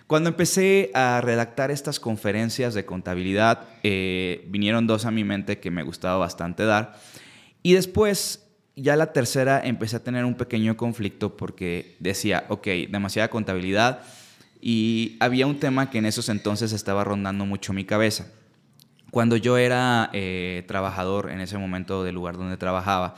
Cuando 0.07 0.29
empecé 0.29 0.91
a 0.93 1.19
redactar 1.21 1.71
estas 1.71 1.99
conferencias 1.99 2.75
de 2.75 2.85
contabilidad, 2.85 3.67
eh, 3.81 4.45
vinieron 4.49 4.85
dos 4.85 5.05
a 5.05 5.11
mi 5.11 5.23
mente 5.23 5.59
que 5.59 5.71
me 5.71 5.81
gustaba 5.81 6.17
bastante 6.17 6.63
dar. 6.63 6.95
Y 7.63 7.73
después, 7.73 8.45
ya 8.75 8.95
la 8.95 9.13
tercera, 9.13 9.59
empecé 9.63 9.95
a 9.95 10.03
tener 10.03 10.23
un 10.25 10.35
pequeño 10.35 10.77
conflicto 10.77 11.35
porque 11.35 11.95
decía, 11.99 12.45
ok, 12.49 12.67
demasiada 12.89 13.29
contabilidad 13.29 14.01
y 14.61 15.17
había 15.19 15.47
un 15.47 15.59
tema 15.59 15.89
que 15.89 15.97
en 15.97 16.05
esos 16.05 16.29
entonces 16.29 16.71
estaba 16.71 17.03
rondando 17.03 17.45
mucho 17.45 17.73
mi 17.73 17.85
cabeza. 17.85 18.31
Cuando 19.11 19.37
yo 19.37 19.57
era 19.57 20.09
eh, 20.13 20.63
trabajador 20.67 21.31
en 21.31 21.39
ese 21.39 21.57
momento 21.57 22.03
del 22.03 22.15
lugar 22.15 22.37
donde 22.37 22.57
trabajaba, 22.57 23.15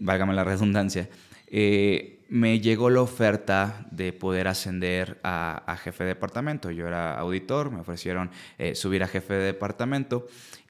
válgame 0.00 0.34
la 0.34 0.44
redundancia, 0.44 1.08
eh, 1.48 2.15
me 2.28 2.60
llegó 2.60 2.90
la 2.90 3.02
oferta 3.02 3.86
de 3.90 4.12
poder 4.12 4.48
ascender 4.48 5.20
a, 5.22 5.76
jefe 5.82 6.04
de 6.04 6.08
departamento. 6.08 6.70
Yo 6.70 6.86
era 6.86 7.18
auditor, 7.18 7.70
me 7.70 7.80
ofrecieron 7.80 8.30
eh, 8.58 8.74
subir 8.74 9.02
a 9.02 9.08
jefe 9.08 9.34
de 9.34 9.44
departamento 9.44 10.26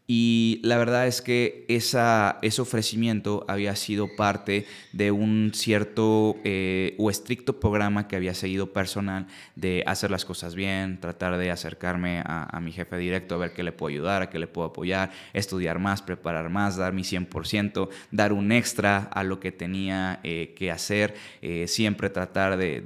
y 0.09 0.61
la 0.63 0.79
verdad 0.79 1.09
es 1.09 1.21
que 1.21 1.65
esa, 1.69 2.39
ese 2.43 2.63
ofrecimiento 2.63 3.45
había 3.49 3.75
sido 3.75 4.15
parte 4.15 4.65
de 4.93 5.11
un 5.11 5.51
cierto 5.53 6.37
eh, 6.45 6.95
o 6.99 7.11
estricto 7.11 7.59
programa 7.59 8.07
que 8.07 8.15
había 8.15 8.33
seguido 8.33 8.73
personal 8.73 9.27
de 9.57 9.83
hacer 9.85 10.13
las 10.13 10.25
cosas 10.25 10.55
bien, 10.55 11.01
tratar 11.01 11.37
de 11.39 11.51
acercarme 11.51 12.23
a, 12.25 12.61
mi 12.61 12.73
jefe 12.73 12.97
directo 12.99 13.35
a 13.35 13.39
ver 13.39 13.53
qué 13.53 13.65
le 13.65 13.73
puedo 13.73 13.91
ayudar, 13.91 14.23
a 14.23 14.31
qué 14.31 14.39
le 14.39 14.47
puedo 14.47 14.69
apoyar, 14.69 15.11
estudiar 15.33 15.81
más, 15.81 16.03
preparar 16.03 16.51
más, 16.51 16.77
dar 16.77 16.93
mi 16.93 17.03
100%, 17.03 17.89
dar 18.13 18.33
un 18.33 18.53
extra 18.53 18.99
a 19.13 19.25
lo 19.25 19.41
que 19.41 19.51
tenía 19.51 20.21
eh, 20.23 20.55
que 20.57 20.71
hacer, 20.71 21.15
eh, 21.43 21.67
siempre 21.67 22.11
tratar 22.11 22.57
de, 22.57 22.81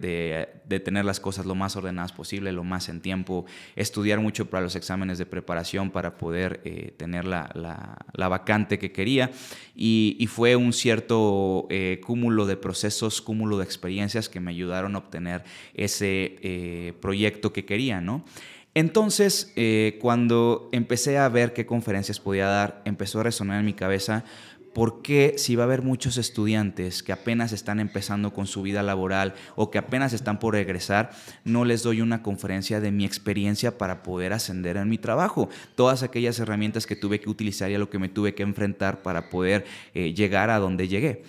de 0.65 0.81
tener 0.81 1.05
las 1.05 1.21
cosas 1.21 1.45
lo 1.45 1.55
más 1.55 1.77
ordenadas 1.77 2.12
posible, 2.12 2.50
lo 2.53 2.65
más 2.65 2.89
en 2.89 3.00
tiempo, 3.00 3.45
estudiar 3.77 4.21
mucho 4.21 4.49
para 4.49 4.62
los 4.62 4.75
exámenes 4.75 5.19
de 5.19 5.27
preparación 5.27 5.91
para 5.91 6.17
poder 6.17 6.61
tener 6.97 7.10
tener 7.11 7.26
la, 7.26 8.29
vacante 8.29 8.79
que 8.79 8.93
quería 8.93 9.31
y, 9.75 10.29
fue 10.31 10.55
un 10.55 10.73
cierto 10.73 11.67
eh, 11.71 12.00
cúmulo 12.07 12.47
de 12.47 12.57
procesos, 12.57 13.21
cúmulo 13.21 13.59
de 13.59 13.64
experiencias 13.64 14.29
que 14.29 14.38
me 14.38 14.52
ayudaron 14.52 14.95
a 14.95 14.99
obtener 14.99 15.43
ese 15.75 16.37
eh, 16.43 16.93
proyecto 17.00 17.52
que 17.52 17.64
quería, 17.64 18.00
¿no? 18.00 18.25
Entonces, 18.75 19.52
eh, 19.57 19.99
cuando 20.00 20.69
empecé 20.71 21.19
a 21.19 21.29
ver 21.29 21.52
qué 21.52 21.67
conferencias 21.67 22.21
podía 22.21 22.47
dar, 22.47 22.83
empezó 22.85 23.19
a 23.19 23.25
resonar 23.25 23.59
en 23.59 23.67
mi 23.67 23.73
cabeza 23.73 24.25
¿Por 24.73 25.03
qué 25.03 25.35
si 25.37 25.57
va 25.57 25.65
a 25.65 25.67
haber 25.67 25.83
muchos 25.83 26.17
estudiantes 26.17 27.03
que 27.03 27.12
apenas 27.12 27.53
están 27.53 27.81
empezando 27.81 28.33
con 28.33 28.47
su 28.47 28.62
vida 28.62 28.85
laboral 28.85 29.35
o 29.57 29.71
que 29.71 29.79
apenas 29.79 30.12
están 30.12 30.39
por 30.39 30.55
regresar, 30.55 31.11
no 31.45 31.65
les 31.65 31.83
doy 31.83 32.00
una 32.00 32.23
conferencia 32.23 32.81
de 32.81 32.93
mi 32.93 33.05
experiencia 33.05 33.79
para 33.79 34.05
poder 34.05 34.33
ascender 34.33 34.77
en 34.77 34.89
mi 34.89 34.97
trabajo? 34.97 35.49
Todas 35.75 36.05
aquellas 36.05 36.39
herramientas 36.39 36.87
que 36.87 36.95
tuve 36.95 37.21
que 37.21 37.29
utilizar 37.29 37.71
y 37.71 37.75
a 37.75 37.79
lo 37.81 37.91
que 37.91 37.99
me 37.99 38.09
tuve 38.09 38.35
que 38.35 38.45
enfrentar 38.45 39.03
para 39.03 39.29
poder 39.29 39.65
eh, 39.93 40.15
llegar 40.15 40.50
a 40.50 40.61
donde 40.61 40.87
llegué. 40.87 41.25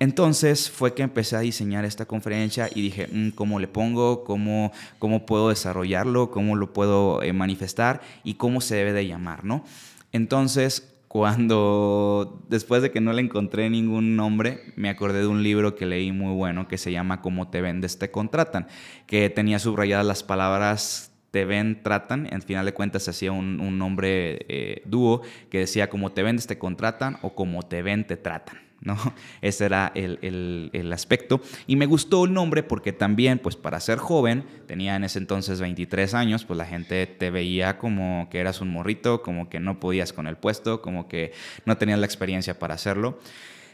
Entonces 0.00 0.70
fue 0.70 0.94
que 0.94 1.02
empecé 1.02 1.36
a 1.36 1.40
diseñar 1.40 1.84
esta 1.84 2.06
conferencia 2.06 2.70
y 2.74 2.80
dije, 2.80 3.06
mm, 3.12 3.30
¿cómo 3.30 3.60
le 3.60 3.68
pongo? 3.68 4.24
¿Cómo, 4.24 4.72
¿Cómo 4.98 5.26
puedo 5.26 5.50
desarrollarlo? 5.50 6.30
¿Cómo 6.30 6.56
lo 6.56 6.72
puedo 6.72 7.22
eh, 7.22 7.32
manifestar? 7.34 8.00
¿Y 8.24 8.34
cómo 8.34 8.60
se 8.62 8.76
debe 8.76 8.94
de 8.94 9.06
llamar? 9.06 9.44
¿no? 9.44 9.64
Entonces 10.10 10.89
cuando 11.10 12.40
después 12.48 12.82
de 12.82 12.92
que 12.92 13.00
no 13.00 13.12
le 13.12 13.20
encontré 13.20 13.68
ningún 13.68 14.14
nombre, 14.14 14.72
me 14.76 14.88
acordé 14.88 15.22
de 15.22 15.26
un 15.26 15.42
libro 15.42 15.74
que 15.74 15.84
leí 15.84 16.12
muy 16.12 16.32
bueno 16.32 16.68
que 16.68 16.78
se 16.78 16.92
llama 16.92 17.20
Cómo 17.20 17.48
te 17.48 17.60
vendes, 17.60 17.98
te 17.98 18.12
contratan, 18.12 18.68
que 19.08 19.28
tenía 19.28 19.58
subrayadas 19.58 20.06
las 20.06 20.22
palabras 20.22 21.12
te 21.32 21.44
ven, 21.44 21.82
tratan, 21.82 22.32
en 22.32 22.42
final 22.42 22.64
de 22.64 22.74
cuentas 22.74 23.08
hacía 23.08 23.32
un, 23.32 23.76
nombre 23.76 24.46
eh, 24.48 24.82
dúo 24.84 25.22
que 25.50 25.58
decía 25.58 25.90
como 25.90 26.12
te 26.12 26.22
vendes, 26.22 26.46
te 26.46 26.58
contratan 26.58 27.18
o 27.22 27.34
como 27.34 27.64
te 27.64 27.82
ven, 27.82 28.06
te 28.06 28.16
tratan. 28.16 28.69
¿No? 28.80 28.96
Ese 29.42 29.66
era 29.66 29.92
el, 29.94 30.90
aspecto. 30.92 31.40
Y 31.66 31.76
me 31.76 31.86
gustó 31.86 32.24
el 32.24 32.32
nombre 32.32 32.62
porque 32.62 32.92
también, 32.92 33.38
pues 33.38 33.56
para 33.56 33.80
ser 33.80 33.98
joven, 33.98 34.44
tenía 34.66 34.96
en 34.96 35.04
ese 35.04 35.18
entonces 35.18 35.60
23 35.60 36.14
años, 36.14 36.44
pues 36.44 36.56
la 36.56 36.66
gente 36.66 37.06
te 37.06 37.30
veía 37.30 37.78
como 37.78 38.28
que 38.30 38.40
eras 38.40 38.60
un 38.60 38.70
morrito, 38.70 39.22
como 39.22 39.48
que 39.48 39.60
no 39.60 39.78
podías 39.78 40.12
con 40.12 40.26
el 40.26 40.36
puesto, 40.36 40.82
como 40.82 41.08
que 41.08 41.32
no 41.64 41.76
tenías 41.76 41.98
la 41.98 42.06
experiencia 42.06 42.58
para 42.58 42.74
hacerlo. 42.74 43.18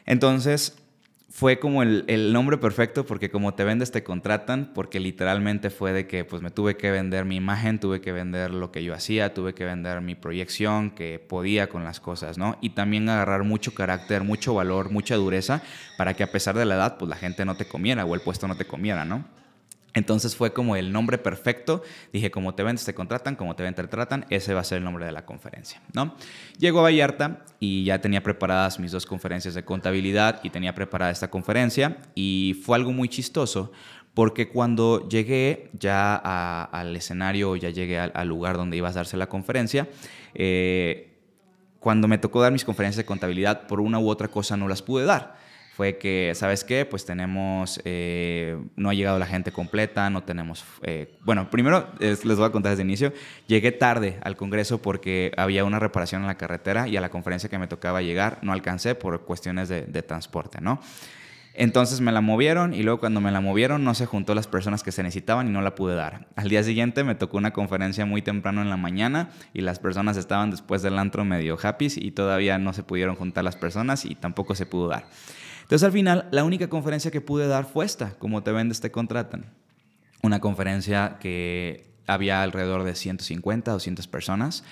Entonces, 0.04 0.76
fue 1.36 1.58
como 1.58 1.82
el, 1.82 2.32
nombre 2.32 2.56
perfecto 2.56 3.04
porque 3.04 3.28
como 3.28 3.52
te 3.52 3.62
vendes 3.62 3.92
te 3.92 4.02
contratan, 4.02 4.70
porque 4.74 5.00
literalmente 5.00 5.68
fue 5.68 5.92
de 5.92 6.06
que 6.06 6.24
pues 6.24 6.40
me 6.40 6.50
tuve 6.50 6.78
que 6.78 6.90
vender 6.90 7.26
mi 7.26 7.36
imagen, 7.36 7.78
tuve 7.78 8.00
que 8.00 8.10
vender 8.10 8.52
lo 8.52 8.72
que 8.72 8.82
yo 8.82 8.94
hacía, 8.94 9.34
tuve 9.34 9.52
que 9.52 9.66
vender 9.66 10.00
mi 10.00 10.14
proyección, 10.14 10.92
que 10.92 11.18
podía 11.18 11.68
con 11.68 11.84
las 11.84 12.00
cosas, 12.00 12.38
¿no? 12.38 12.56
Y 12.62 12.70
también 12.70 13.06
agarrar 13.10 13.44
mucho 13.44 13.74
carácter, 13.74 14.24
mucho 14.24 14.54
valor, 14.54 14.90
mucha 14.90 15.16
dureza 15.16 15.60
para 15.98 16.14
que 16.14 16.22
a 16.22 16.32
pesar 16.32 16.56
de 16.56 16.64
la 16.64 16.76
edad 16.76 16.96
pues 16.96 17.10
la 17.10 17.16
gente 17.16 17.44
no 17.44 17.54
te 17.54 17.66
comiera 17.66 18.06
o 18.06 18.14
el 18.14 18.22
puesto 18.22 18.48
no 18.48 18.56
te 18.56 18.64
comiera, 18.64 19.04
¿no? 19.04 19.26
Entonces 19.96 20.36
fue 20.36 20.52
como 20.52 20.76
el 20.76 20.92
nombre 20.92 21.16
perfecto. 21.16 21.82
Dije, 22.12 22.30
como 22.30 22.54
te 22.54 22.62
vendes, 22.62 22.84
te 22.84 22.94
contratan, 22.94 23.34
como 23.34 23.56
te 23.56 23.62
ven, 23.62 23.74
te 23.74 23.82
tratan. 23.88 24.26
Ese 24.28 24.52
va 24.52 24.60
a 24.60 24.64
ser 24.64 24.78
el 24.78 24.84
nombre 24.84 25.06
de 25.06 25.12
la 25.12 25.24
conferencia, 25.24 25.80
¿no? 25.94 26.14
Llego 26.58 26.80
a 26.80 26.82
Vallarta 26.82 27.46
y 27.60 27.82
ya 27.84 27.98
tenía 28.02 28.22
preparadas 28.22 28.78
mis 28.78 28.92
dos 28.92 29.06
conferencias 29.06 29.54
de 29.54 29.64
contabilidad 29.64 30.40
y 30.42 30.50
tenía 30.50 30.74
preparada 30.74 31.10
esta 31.10 31.30
conferencia. 31.30 31.96
Y 32.14 32.60
fue 32.62 32.76
algo 32.76 32.92
muy 32.92 33.08
chistoso 33.08 33.72
porque 34.12 34.50
cuando 34.50 35.08
llegué 35.08 35.70
ya 35.72 36.14
al 36.14 36.94
escenario, 36.94 37.56
ya 37.56 37.70
llegué 37.70 37.98
al, 37.98 38.28
lugar 38.28 38.58
donde 38.58 38.76
iba 38.76 38.90
a 38.90 38.92
darse 38.92 39.16
la 39.16 39.30
conferencia, 39.30 39.88
eh, 40.34 41.14
cuando 41.80 42.06
me 42.06 42.18
tocó 42.18 42.42
dar 42.42 42.52
mis 42.52 42.66
conferencias 42.66 42.98
de 42.98 43.06
contabilidad, 43.06 43.66
por 43.66 43.80
una 43.80 43.98
u 43.98 44.10
otra 44.10 44.28
cosa 44.28 44.58
no 44.58 44.68
las 44.68 44.82
pude 44.82 45.06
dar 45.06 45.45
fue 45.76 45.98
que, 45.98 46.32
¿sabes 46.34 46.64
qué? 46.64 46.86
Pues 46.86 47.04
tenemos, 47.04 47.82
eh, 47.84 48.56
no 48.76 48.88
ha 48.88 48.94
llegado 48.94 49.18
la 49.18 49.26
gente 49.26 49.52
completa, 49.52 50.08
no 50.08 50.22
tenemos, 50.22 50.64
eh, 50.80 51.18
bueno, 51.22 51.50
primero 51.50 51.86
les 52.00 52.24
voy 52.24 52.46
a 52.46 52.50
contar 52.50 52.70
desde 52.70 52.82
el 52.82 52.88
inicio, 52.88 53.12
llegué 53.46 53.72
tarde 53.72 54.18
al 54.22 54.36
Congreso 54.36 54.80
porque 54.80 55.32
había 55.36 55.66
una 55.66 55.78
reparación 55.78 56.22
en 56.22 56.28
la 56.28 56.38
carretera 56.38 56.88
y 56.88 56.96
a 56.96 57.02
la 57.02 57.10
conferencia 57.10 57.50
que 57.50 57.58
me 57.58 57.68
tocaba 57.68 58.00
llegar 58.00 58.38
no 58.40 58.54
alcancé 58.54 58.94
por 58.94 59.26
cuestiones 59.26 59.68
de, 59.68 59.82
de 59.82 60.02
transporte, 60.02 60.62
¿no? 60.62 60.80
Entonces 61.52 62.00
me 62.00 62.10
la 62.10 62.22
movieron 62.22 62.72
y 62.72 62.82
luego 62.82 62.98
cuando 62.98 63.20
me 63.20 63.30
la 63.30 63.42
movieron 63.42 63.84
no 63.84 63.92
se 63.92 64.06
juntó 64.06 64.34
las 64.34 64.46
personas 64.46 64.82
que 64.82 64.92
se 64.92 65.02
necesitaban 65.02 65.46
y 65.46 65.50
no 65.50 65.60
la 65.60 65.74
pude 65.74 65.94
dar. 65.94 66.26
Al 66.36 66.48
día 66.48 66.62
siguiente 66.62 67.04
me 67.04 67.14
tocó 67.14 67.36
una 67.36 67.52
conferencia 67.52 68.06
muy 68.06 68.22
temprano 68.22 68.62
en 68.62 68.70
la 68.70 68.78
mañana 68.78 69.28
y 69.52 69.60
las 69.60 69.78
personas 69.78 70.16
estaban 70.16 70.50
después 70.50 70.80
del 70.80 70.98
antro 70.98 71.26
medio 71.26 71.58
happy 71.62 71.88
y 71.96 72.12
todavía 72.12 72.56
no 72.56 72.72
se 72.72 72.82
pudieron 72.82 73.14
juntar 73.14 73.44
las 73.44 73.56
personas 73.56 74.06
y 74.06 74.14
tampoco 74.14 74.54
se 74.54 74.64
pudo 74.64 74.88
dar. 74.88 75.04
Entonces 75.66 75.82
al 75.82 75.90
final 75.90 76.28
la 76.30 76.44
única 76.44 76.68
conferencia 76.68 77.10
que 77.10 77.20
pude 77.20 77.48
dar 77.48 77.64
fue 77.64 77.84
esta, 77.84 78.12
como 78.20 78.44
te 78.44 78.52
vendes, 78.52 78.80
te 78.80 78.92
contratan. 78.92 79.46
Una 80.22 80.38
conferencia 80.38 81.16
que 81.18 81.90
había 82.06 82.40
alrededor 82.44 82.84
de 82.84 82.94
150, 82.94 83.72
200 83.72 84.06
personas. 84.06 84.62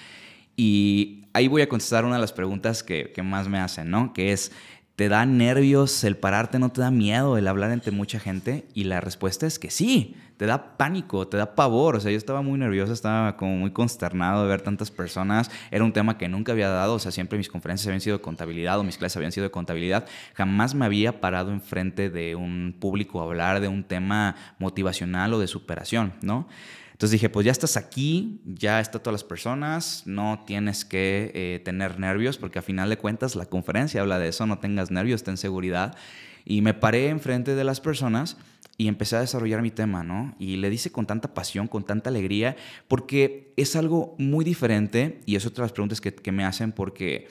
Y 0.54 1.24
ahí 1.32 1.48
voy 1.48 1.62
a 1.62 1.68
contestar 1.68 2.04
una 2.04 2.14
de 2.14 2.20
las 2.20 2.32
preguntas 2.32 2.84
que, 2.84 3.12
más 3.24 3.48
me 3.48 3.58
hacen, 3.58 3.90
¿no? 3.90 4.12
Que 4.12 4.30
es, 4.30 4.52
¿te 4.94 5.08
da 5.08 5.26
nervios 5.26 6.04
el 6.04 6.16
pararte? 6.16 6.60
¿No 6.60 6.70
te 6.70 6.80
da 6.80 6.92
miedo 6.92 7.38
el 7.38 7.48
hablar 7.48 7.72
entre 7.72 7.90
mucha 7.90 8.20
gente? 8.20 8.64
Y 8.72 8.84
la 8.84 9.00
respuesta 9.00 9.48
es 9.48 9.58
que 9.58 9.72
sí 9.72 10.14
te 10.36 10.46
da 10.46 10.76
pánico, 10.76 11.28
te 11.28 11.36
da 11.36 11.54
pavor. 11.54 11.96
O 11.96 12.00
sea, 12.00 12.10
yo 12.10 12.18
estaba 12.18 12.42
muy 12.42 12.58
nervioso, 12.58 12.92
estaba 12.92 13.36
como 13.36 13.56
muy 13.56 13.70
consternado 13.70 14.42
de 14.42 14.48
ver 14.48 14.62
tantas 14.62 14.90
personas. 14.90 15.50
Era 15.70 15.84
un 15.84 15.92
tema 15.92 16.18
que 16.18 16.28
nunca 16.28 16.52
había 16.52 16.68
dado. 16.68 16.94
O 16.94 16.98
sea, 16.98 17.12
siempre 17.12 17.38
mis 17.38 17.48
conferencias 17.48 17.86
habían 17.86 18.00
sido 18.00 18.18
de 18.18 18.22
contabilidad 18.22 18.78
o 18.78 18.84
mis 18.84 18.98
clases 18.98 19.16
habían 19.16 19.32
sido 19.32 19.44
de 19.44 19.50
contabilidad. 19.50 20.06
Jamás 20.34 20.74
me 20.74 20.84
había 20.84 21.20
parado 21.20 21.50
enfrente 21.52 22.10
de 22.10 22.34
un 22.34 22.76
público 22.78 23.20
a 23.20 23.24
hablar 23.24 23.60
de 23.60 23.68
un 23.68 23.84
tema 23.84 24.36
motivacional 24.58 25.34
o 25.34 25.38
de 25.38 25.46
superación, 25.46 26.14
¿no? 26.22 26.48
Entonces 26.94 27.10
dije, 27.10 27.28
pues 27.28 27.44
ya 27.44 27.50
estás 27.50 27.76
aquí, 27.76 28.40
ya 28.44 28.78
están 28.78 29.02
todas 29.02 29.14
las 29.14 29.24
personas, 29.24 30.04
no 30.06 30.44
tienes 30.46 30.84
que 30.84 31.32
eh, 31.34 31.60
tener 31.64 31.98
nervios, 31.98 32.38
porque 32.38 32.60
a 32.60 32.62
final 32.62 32.88
de 32.88 32.96
cuentas 32.96 33.34
la 33.34 33.46
conferencia 33.46 34.00
habla 34.00 34.20
de 34.20 34.28
eso, 34.28 34.46
no 34.46 34.58
tengas 34.58 34.92
nervios, 34.92 35.24
ten 35.24 35.36
seguridad. 35.36 35.96
Y 36.44 36.62
me 36.62 36.74
paré 36.74 37.08
enfrente 37.08 37.54
de 37.54 37.64
las 37.64 37.80
personas 37.80 38.36
y 38.76 38.88
empecé 38.88 39.16
a 39.16 39.20
desarrollar 39.20 39.62
mi 39.62 39.70
tema, 39.70 40.02
¿no? 40.02 40.34
Y 40.38 40.56
le 40.56 40.70
dice 40.70 40.90
con 40.90 41.06
tanta 41.06 41.32
pasión, 41.32 41.68
con 41.68 41.84
tanta 41.84 42.10
alegría, 42.10 42.56
porque 42.88 43.52
es 43.56 43.76
algo 43.76 44.16
muy 44.18 44.44
diferente 44.44 45.20
y 45.26 45.36
es 45.36 45.46
otra 45.46 45.62
de 45.62 45.66
las 45.66 45.72
preguntas 45.72 46.00
que, 46.00 46.14
que 46.14 46.32
me 46.32 46.44
hacen 46.44 46.72
porque 46.72 47.28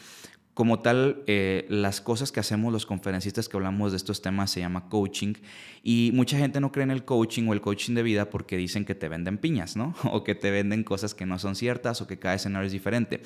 como 0.54 0.80
tal, 0.80 1.24
eh, 1.26 1.66
las 1.70 2.00
cosas 2.00 2.32
que 2.32 2.40
hacemos 2.40 2.72
los 2.72 2.86
conferencistas 2.86 3.50
que 3.50 3.58
hablamos 3.58 3.92
de 3.92 3.98
estos 3.98 4.22
temas 4.22 4.52
se 4.52 4.60
llama 4.60 4.88
coaching 4.88 5.34
y 5.82 6.12
mucha 6.14 6.38
gente 6.38 6.60
no 6.60 6.72
cree 6.72 6.84
en 6.84 6.92
el 6.92 7.06
coaching 7.06 7.48
o 7.48 7.54
el 7.54 7.62
coaching 7.62 7.96
de 7.96 8.04
vida 8.04 8.30
porque 8.30 8.56
dicen 8.56 8.86
que 8.86 8.94
te 8.94 9.10
venden 9.10 9.40
piñas, 9.40 9.76
¿no? 9.76 9.96
O 10.04 10.24
que 10.24 10.36
te 10.36 10.52
venden 10.52 10.84
cosas 10.84 11.16
que 11.16 11.26
no 11.26 11.40
son 11.40 11.56
ciertas 11.56 12.02
o 12.02 12.08
que 12.08 12.20
cada 12.20 12.36
escenario 12.36 12.68
es 12.68 12.72
diferente. 12.72 13.22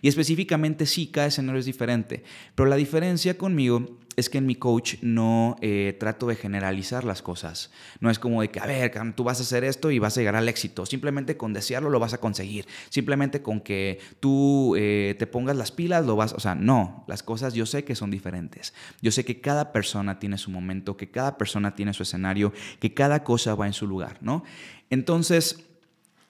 Y 0.00 0.08
específicamente 0.08 0.86
sí, 0.86 1.08
cada 1.08 1.26
escenario 1.26 1.60
es 1.60 1.66
diferente, 1.66 2.24
pero 2.54 2.68
la 2.68 2.76
diferencia 2.76 3.36
conmigo 3.36 3.98
es 4.16 4.28
que 4.28 4.38
en 4.38 4.46
mi 4.46 4.54
coach 4.54 4.96
no 5.02 5.56
eh, 5.60 5.96
trato 5.98 6.26
de 6.26 6.36
generalizar 6.36 7.04
las 7.04 7.22
cosas. 7.22 7.70
No 8.00 8.10
es 8.10 8.18
como 8.18 8.42
de 8.42 8.48
que, 8.48 8.60
a 8.60 8.66
ver, 8.66 8.92
tú 9.14 9.24
vas 9.24 9.38
a 9.38 9.42
hacer 9.42 9.64
esto 9.64 9.90
y 9.90 9.98
vas 9.98 10.16
a 10.16 10.20
llegar 10.20 10.36
al 10.36 10.48
éxito. 10.48 10.84
Simplemente 10.84 11.36
con 11.36 11.52
desearlo 11.52 11.90
lo 11.90 12.00
vas 12.00 12.12
a 12.12 12.18
conseguir. 12.18 12.66
Simplemente 12.88 13.42
con 13.42 13.60
que 13.60 13.98
tú 14.20 14.74
eh, 14.76 15.14
te 15.18 15.26
pongas 15.26 15.56
las 15.56 15.72
pilas 15.72 16.04
lo 16.04 16.16
vas, 16.16 16.32
o 16.32 16.40
sea, 16.40 16.54
no, 16.54 17.04
las 17.08 17.22
cosas 17.22 17.54
yo 17.54 17.66
sé 17.66 17.84
que 17.84 17.94
son 17.94 18.10
diferentes. 18.10 18.74
Yo 19.00 19.12
sé 19.12 19.24
que 19.24 19.40
cada 19.40 19.72
persona 19.72 20.18
tiene 20.18 20.38
su 20.38 20.50
momento, 20.50 20.96
que 20.96 21.10
cada 21.10 21.38
persona 21.38 21.74
tiene 21.74 21.94
su 21.94 22.02
escenario, 22.02 22.52
que 22.78 22.92
cada 22.92 23.24
cosa 23.24 23.54
va 23.54 23.66
en 23.66 23.72
su 23.72 23.86
lugar, 23.86 24.18
¿no? 24.20 24.44
Entonces, 24.90 25.69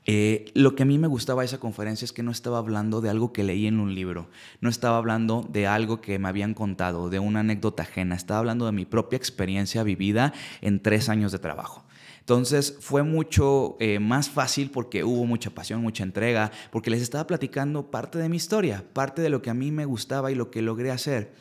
eh, 0.06 0.50
lo 0.54 0.74
que 0.74 0.82
a 0.82 0.86
mí 0.86 0.98
me 0.98 1.08
gustaba 1.08 1.42
de 1.42 1.46
esa 1.46 1.60
conferencia 1.60 2.04
es 2.04 2.12
que 2.12 2.22
no 2.22 2.30
estaba 2.30 2.58
hablando 2.58 3.00
de 3.00 3.10
algo 3.10 3.32
que 3.32 3.44
leí 3.44 3.66
en 3.66 3.80
un 3.80 3.94
libro, 3.94 4.28
no 4.60 4.70
estaba 4.70 4.96
hablando 4.96 5.46
de 5.50 5.66
algo 5.66 6.00
que 6.00 6.18
me 6.18 6.28
habían 6.28 6.54
contado, 6.54 7.10
de 7.10 7.18
una 7.18 7.40
anécdota 7.40 7.82
ajena, 7.82 8.14
estaba 8.14 8.40
hablando 8.40 8.66
de 8.66 8.72
mi 8.72 8.86
propia 8.86 9.16
experiencia 9.16 9.82
vivida 9.82 10.32
en 10.62 10.80
tres 10.80 11.08
años 11.08 11.32
de 11.32 11.38
trabajo. 11.38 11.84
Entonces 12.20 12.76
fue 12.80 13.02
mucho 13.02 13.76
eh, 13.80 13.98
más 13.98 14.30
fácil 14.30 14.70
porque 14.70 15.04
hubo 15.04 15.26
mucha 15.26 15.50
pasión, 15.50 15.82
mucha 15.82 16.04
entrega, 16.04 16.52
porque 16.70 16.90
les 16.90 17.02
estaba 17.02 17.26
platicando 17.26 17.90
parte 17.90 18.18
de 18.18 18.28
mi 18.28 18.36
historia, 18.36 18.84
parte 18.92 19.20
de 19.20 19.30
lo 19.30 19.42
que 19.42 19.50
a 19.50 19.54
mí 19.54 19.72
me 19.72 19.84
gustaba 19.84 20.30
y 20.30 20.34
lo 20.34 20.50
que 20.50 20.62
logré 20.62 20.90
hacer. 20.90 21.32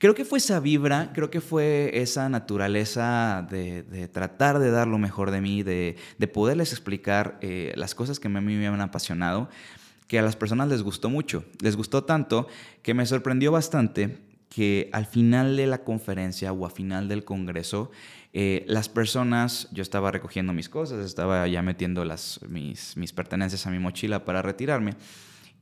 Creo 0.00 0.14
que 0.14 0.24
fue 0.24 0.38
esa 0.38 0.60
vibra, 0.60 1.10
creo 1.12 1.28
que 1.28 1.42
fue 1.42 1.90
esa 1.92 2.30
naturaleza 2.30 3.46
de, 3.50 4.08
tratar 4.10 4.58
de 4.58 4.70
dar 4.70 4.88
lo 4.88 4.96
mejor 4.96 5.30
de 5.30 5.42
mí, 5.42 5.62
de, 5.62 5.94
poderles 6.32 6.72
explicar 6.72 7.36
eh, 7.42 7.74
las 7.76 7.94
cosas 7.94 8.18
que 8.18 8.28
a 8.28 8.30
mí 8.30 8.40
me 8.40 8.66
habían 8.66 8.80
apasionado, 8.80 9.50
que 10.06 10.18
a 10.18 10.22
las 10.22 10.36
personas 10.36 10.68
les 10.68 10.82
gustó 10.82 11.10
mucho. 11.10 11.44
Les 11.60 11.76
gustó 11.76 12.02
tanto 12.02 12.48
que 12.82 12.94
me 12.94 13.04
sorprendió 13.04 13.52
bastante 13.52 14.16
que 14.48 14.88
al 14.94 15.04
final 15.04 15.58
de 15.58 15.66
la 15.66 15.84
conferencia 15.84 16.50
o 16.50 16.64
al 16.64 16.72
final 16.72 17.06
del 17.06 17.22
congreso, 17.22 17.90
eh, 18.32 18.64
las 18.68 18.88
personas, 18.88 19.68
yo 19.70 19.82
estaba 19.82 20.10
recogiendo 20.10 20.54
mis 20.54 20.70
cosas, 20.70 21.04
estaba 21.04 21.46
ya 21.46 21.60
metiendo 21.60 22.06
las, 22.06 22.40
mis, 22.48 22.96
mis 22.96 23.12
pertenencias 23.12 23.66
a 23.66 23.70
mi 23.70 23.78
mochila 23.78 24.24
para 24.24 24.40
retirarme. 24.40 24.94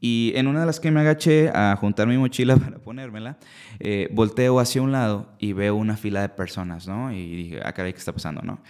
Y 0.00 0.33
en 0.37 0.47
una 0.47 0.61
de 0.61 0.67
las 0.67 0.81
que 0.81 0.90
me 0.90 1.00
agaché 1.00 1.50
a 1.52 1.76
juntar 1.76 2.07
mi 2.07 2.17
mochila 2.17 2.57
para 2.59 2.78
ponérmela, 2.78 3.37
eh, 3.81 4.09
volteo 4.12 4.61
hacia 4.61 4.83
un 4.83 4.93
lado 4.93 5.33
y 5.38 5.52
veo 5.52 5.75
una 5.75 5.97
fila 5.97 6.21
de 6.23 6.28
personas, 6.28 6.87
¿no? 6.87 7.12
Y 7.12 7.37
dije, 7.37 7.61
ah, 7.64 7.73
caray, 7.73 7.93
¿qué 7.93 7.99
está 7.99 8.12
pasando, 8.12 8.43
no? 8.43 8.61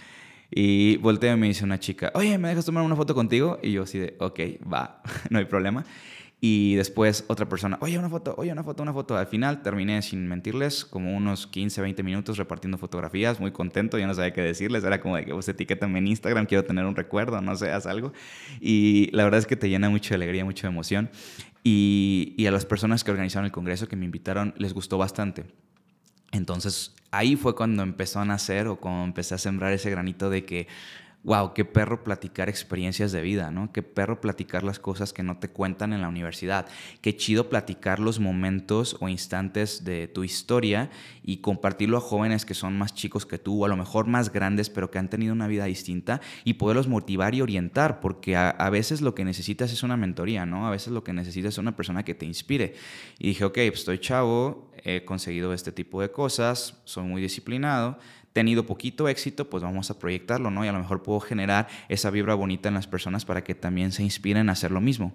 Y 0.50 0.96
volteo 0.98 1.34
y 1.34 1.36
me 1.36 1.46
dice 1.46 1.64
una 1.64 1.78
chica, 1.78 2.10
oye, 2.14 2.38
¿me 2.38 2.48
dejas 2.48 2.64
tomar 2.64 2.82
una 2.82 2.96
foto 2.96 3.14
contigo? 3.14 3.58
Y 3.62 3.72
yo 3.72 3.82
así 3.82 3.98
de, 3.98 4.16
ok, 4.18 4.40
va, 4.72 5.02
no 5.30 5.38
hay 5.38 5.44
problema. 5.44 5.84
Y 6.40 6.76
después 6.76 7.24
otra 7.26 7.48
persona, 7.48 7.78
oye, 7.80 7.98
una 7.98 8.08
foto, 8.08 8.34
oye, 8.38 8.52
una 8.52 8.62
foto, 8.62 8.84
una 8.84 8.92
foto. 8.92 9.16
Al 9.16 9.26
final 9.26 9.60
terminé, 9.62 10.00
sin 10.02 10.28
mentirles, 10.28 10.84
como 10.84 11.16
unos 11.16 11.48
15, 11.48 11.80
20 11.80 12.02
minutos 12.04 12.38
repartiendo 12.38 12.78
fotografías, 12.78 13.40
muy 13.40 13.50
contento, 13.50 13.98
ya 13.98 14.06
no 14.06 14.14
sabía 14.14 14.32
qué 14.32 14.42
decirles. 14.42 14.84
Era 14.84 15.00
como 15.00 15.16
de 15.16 15.24
que 15.24 15.32
vos 15.32 15.46
pues, 15.46 15.48
etiquétame 15.48 15.98
en 15.98 16.06
Instagram, 16.06 16.46
quiero 16.46 16.64
tener 16.64 16.84
un 16.84 16.94
recuerdo, 16.94 17.40
no 17.40 17.56
sé, 17.56 17.72
haz 17.72 17.86
algo. 17.86 18.12
Y 18.60 19.10
la 19.12 19.24
verdad 19.24 19.40
es 19.40 19.46
que 19.46 19.56
te 19.56 19.68
llena 19.68 19.90
mucho 19.90 20.10
de 20.10 20.14
alegría, 20.14 20.44
mucha 20.44 20.68
emoción. 20.68 21.10
Y, 21.64 22.34
y 22.36 22.46
a 22.46 22.52
las 22.52 22.64
personas 22.64 23.02
que 23.02 23.10
organizaron 23.10 23.46
el 23.46 23.52
congreso, 23.52 23.88
que 23.88 23.96
me 23.96 24.04
invitaron, 24.04 24.54
les 24.58 24.74
gustó 24.74 24.96
bastante. 24.96 25.44
Entonces 26.30 26.94
ahí 27.10 27.36
fue 27.36 27.54
cuando 27.54 27.82
empezó 27.82 28.20
a 28.20 28.24
nacer 28.24 28.68
o 28.68 28.76
cuando 28.76 29.04
empecé 29.04 29.34
a 29.34 29.38
sembrar 29.38 29.72
ese 29.72 29.90
granito 29.90 30.30
de 30.30 30.44
que 30.44 30.68
wow, 31.24 31.52
qué 31.52 31.64
perro 31.64 32.04
platicar 32.04 32.48
experiencias 32.48 33.12
de 33.12 33.20
vida, 33.20 33.50
¿no? 33.50 33.72
Qué 33.72 33.82
perro 33.82 34.20
platicar 34.20 34.62
las 34.62 34.78
cosas 34.78 35.12
que 35.12 35.22
no 35.22 35.38
te 35.38 35.48
cuentan 35.48 35.92
en 35.92 36.00
la 36.00 36.08
universidad. 36.08 36.66
Qué 37.00 37.16
chido 37.16 37.48
platicar 37.48 37.98
los 37.98 38.20
momentos 38.20 38.96
o 39.00 39.08
instantes 39.08 39.84
de 39.84 40.06
tu 40.06 40.22
historia 40.22 40.90
y 41.22 41.38
compartirlo 41.38 41.98
a 41.98 42.00
jóvenes 42.00 42.44
que 42.44 42.54
son 42.54 42.78
más 42.78 42.94
chicos 42.94 43.26
que 43.26 43.38
tú 43.38 43.62
o 43.62 43.64
a 43.66 43.68
lo 43.68 43.76
mejor 43.76 44.06
más 44.06 44.32
grandes 44.32 44.70
pero 44.70 44.90
que 44.90 44.98
han 44.98 45.10
tenido 45.10 45.32
una 45.32 45.48
vida 45.48 45.64
distinta 45.64 46.20
y 46.44 46.54
poderlos 46.54 46.88
motivar 46.88 47.34
y 47.34 47.42
orientar 47.42 48.00
porque 48.00 48.36
a, 48.36 48.70
veces 48.70 49.00
lo 49.00 49.14
que 49.14 49.24
necesitas 49.24 49.72
es 49.72 49.82
una 49.82 49.96
mentoría, 49.96 50.46
¿no? 50.46 50.66
A 50.66 50.70
veces 50.70 50.92
lo 50.92 51.02
que 51.02 51.12
necesitas 51.12 51.54
es 51.54 51.58
una 51.58 51.74
persona 51.74 52.04
que 52.04 52.14
te 52.14 52.26
inspire. 52.26 52.74
Y 53.18 53.28
dije, 53.28 53.44
ok, 53.44 53.54
pues 53.54 53.80
estoy 53.80 53.98
chavo, 53.98 54.70
he 54.84 55.04
conseguido 55.04 55.52
este 55.52 55.72
tipo 55.72 56.00
de 56.00 56.10
cosas, 56.10 56.80
soy 56.84 57.04
muy 57.04 57.20
disciplinado 57.20 57.98
tenido 58.32 58.66
poquito 58.66 59.08
éxito, 59.08 59.48
pues 59.48 59.62
vamos 59.62 59.90
a 59.90 59.98
proyectarlo, 59.98 60.50
¿no? 60.50 60.64
Y 60.64 60.68
a 60.68 60.72
lo 60.72 60.78
mejor 60.78 61.02
puedo 61.02 61.20
generar 61.20 61.68
esa 61.88 62.10
vibra 62.10 62.34
bonita 62.34 62.68
en 62.68 62.74
las 62.74 62.86
personas 62.86 63.24
para 63.24 63.42
que 63.42 63.54
también 63.54 63.92
se 63.92 64.02
inspiren 64.02 64.48
a 64.48 64.52
hacer 64.52 64.70
lo 64.70 64.80
mismo. 64.80 65.12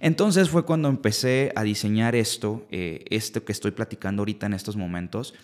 Entonces 0.00 0.50
fue 0.50 0.64
cuando 0.64 0.88
empecé 0.88 1.52
a 1.54 1.62
diseñar 1.62 2.14
esto, 2.14 2.66
eh, 2.70 3.04
esto 3.10 3.44
que 3.44 3.52
estoy 3.52 3.70
platicando 3.70 4.22
ahorita 4.22 4.46
en 4.46 4.54
estos 4.54 4.76
momentos. 4.76 5.34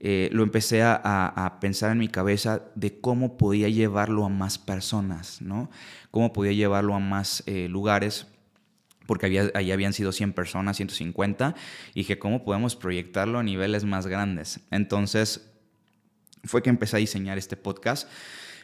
Eh, 0.00 0.28
lo 0.32 0.44
empecé 0.44 0.82
a, 0.84 1.58
pensar 1.60 1.90
en 1.90 1.98
mi 1.98 2.08
cabeza 2.08 2.62
de 2.76 3.00
cómo 3.00 3.36
podía 3.36 3.68
llevarlo 3.68 4.24
a 4.24 4.28
más 4.28 4.56
personas, 4.58 5.42
¿no? 5.42 5.70
Cómo 6.12 6.32
podía 6.32 6.52
llevarlo 6.52 6.94
a 6.94 7.00
más 7.00 7.42
eh, 7.46 7.66
lugares 7.68 8.28
porque 9.06 9.24
había, 9.24 9.50
ahí 9.54 9.72
habían 9.72 9.94
sido 9.94 10.12
100 10.12 10.34
personas, 10.34 10.76
150, 10.76 11.54
y 11.94 12.00
dije, 12.00 12.18
¿cómo 12.18 12.44
podemos 12.44 12.76
proyectarlo 12.76 13.38
a 13.38 13.42
niveles 13.42 13.86
más 13.86 14.06
grandes? 14.06 14.60
Entonces, 14.70 15.50
fue 16.44 16.62
que 16.62 16.70
empecé 16.70 16.96
a 16.96 17.00
diseñar 17.00 17.38
este 17.38 17.56
podcast, 17.56 18.08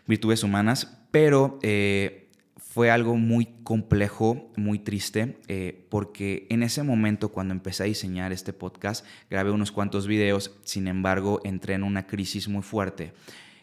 Virtudes 0.07 0.43
Humanas, 0.43 0.99
pero 1.11 1.59
eh, 1.63 2.29
fue 2.57 2.91
algo 2.91 3.17
muy 3.17 3.47
complejo, 3.63 4.51
muy 4.57 4.79
triste, 4.79 5.39
eh, 5.49 5.87
porque 5.91 6.47
en 6.51 6.63
ese 6.63 6.83
momento 6.83 7.31
cuando 7.31 7.55
empecé 7.55 7.85
a 7.85 7.87
diseñar 7.87 8.33
este 8.33 8.53
podcast, 8.53 9.07
grabé 9.31 9.53
unos 9.53 9.71
cuantos 9.71 10.07
videos, 10.07 10.59
sin 10.65 10.89
embargo, 10.89 11.41
entré 11.45 11.75
en 11.75 11.85
una 11.85 12.07
crisis 12.07 12.49
muy 12.49 12.63
fuerte, 12.63 13.13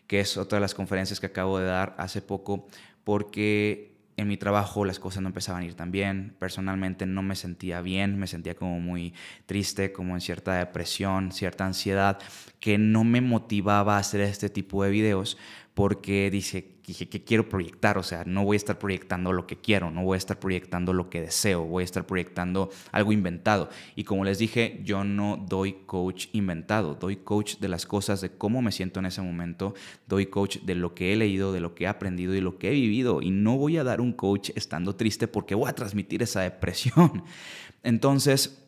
que 0.08 0.21
es 0.21 0.38
otra 0.38 0.58
de 0.58 0.62
las 0.62 0.74
conferencias 0.74 1.19
que 1.19 1.26
acabo 1.26 1.60
de 1.60 1.65
dar 1.65 1.93
hace 1.97 2.21
poco, 2.21 2.67
porque 3.04 3.90
en 4.21 4.27
mi 4.27 4.38
trabajo 4.38 4.86
las 4.86 4.99
cosas 4.99 5.21
no 5.21 5.29
empezaban 5.29 5.63
a 5.63 5.65
ir 5.65 5.73
tan 5.73 5.91
bien, 5.91 6.36
personalmente 6.39 7.05
no 7.05 7.23
me 7.23 7.36
sentía 7.36 7.81
bien, 7.81 8.19
me 8.19 8.27
sentía 8.27 8.55
como 8.55 8.79
muy 8.79 9.13
triste, 9.45 9.91
como 9.91 10.13
en 10.13 10.21
cierta 10.21 10.53
depresión, 10.53 11.31
cierta 11.31 11.65
ansiedad, 11.65 12.19
que 12.60 12.77
no 12.77 13.03
me 13.03 13.19
motivaba 13.21 13.97
a 13.97 13.99
hacer 13.99 14.21
este 14.21 14.49
tipo 14.49 14.84
de 14.84 14.91
videos 14.91 15.38
porque 15.73 16.29
dije, 16.29 16.75
dije 16.86 17.07
que 17.07 17.23
quiero 17.23 17.47
proyectar, 17.47 17.97
o 17.97 18.03
sea, 18.03 18.23
no 18.25 18.43
voy 18.43 18.55
a 18.55 18.57
estar 18.57 18.77
proyectando 18.77 19.31
lo 19.31 19.47
que 19.47 19.55
quiero, 19.55 19.89
no 19.89 20.03
voy 20.03 20.15
a 20.15 20.17
estar 20.17 20.38
proyectando 20.38 20.91
lo 20.91 21.10
que 21.10 21.21
deseo, 21.21 21.63
voy 21.63 21.81
a 21.81 21.86
estar 21.86 22.05
proyectando 22.05 22.69
algo 22.91 23.13
inventado. 23.13 23.69
Y 23.95 24.03
como 24.03 24.25
les 24.25 24.38
dije, 24.38 24.81
yo 24.84 25.03
no 25.05 25.38
doy 25.38 25.77
coach 25.86 26.27
inventado, 26.34 26.95
doy 26.95 27.17
coach 27.17 27.57
de 27.57 27.69
las 27.69 27.86
cosas, 27.86 28.19
de 28.19 28.31
cómo 28.31 28.62
me 28.62 28.73
siento 28.73 28.99
en 28.99 29.05
ese 29.05 29.21
momento, 29.21 29.73
doy 30.07 30.25
coach 30.25 30.57
de 30.60 30.75
lo 30.75 30.93
que 30.93 31.13
he 31.13 31.15
leído, 31.15 31.53
de 31.53 31.62
lo 31.62 31.73
que 31.73 31.86
he 31.86 31.88
aprendido 31.88 32.36
y 32.36 32.41
lo 32.41 32.57
que 32.57 32.69
he 32.69 32.73
vivido. 32.73 33.21
Y 33.21 33.31
no 33.31 33.57
voy 33.57 33.77
a 33.77 33.86
dar 33.86 34.01
un 34.01 34.12
coach 34.12 34.49
estando 34.55 34.95
triste 34.95 35.27
porque 35.27 35.55
voy 35.55 35.69
a 35.69 35.75
transmitir 35.75 36.21
esa 36.21 36.41
depresión. 36.41 37.23
Entonces, 37.84 38.62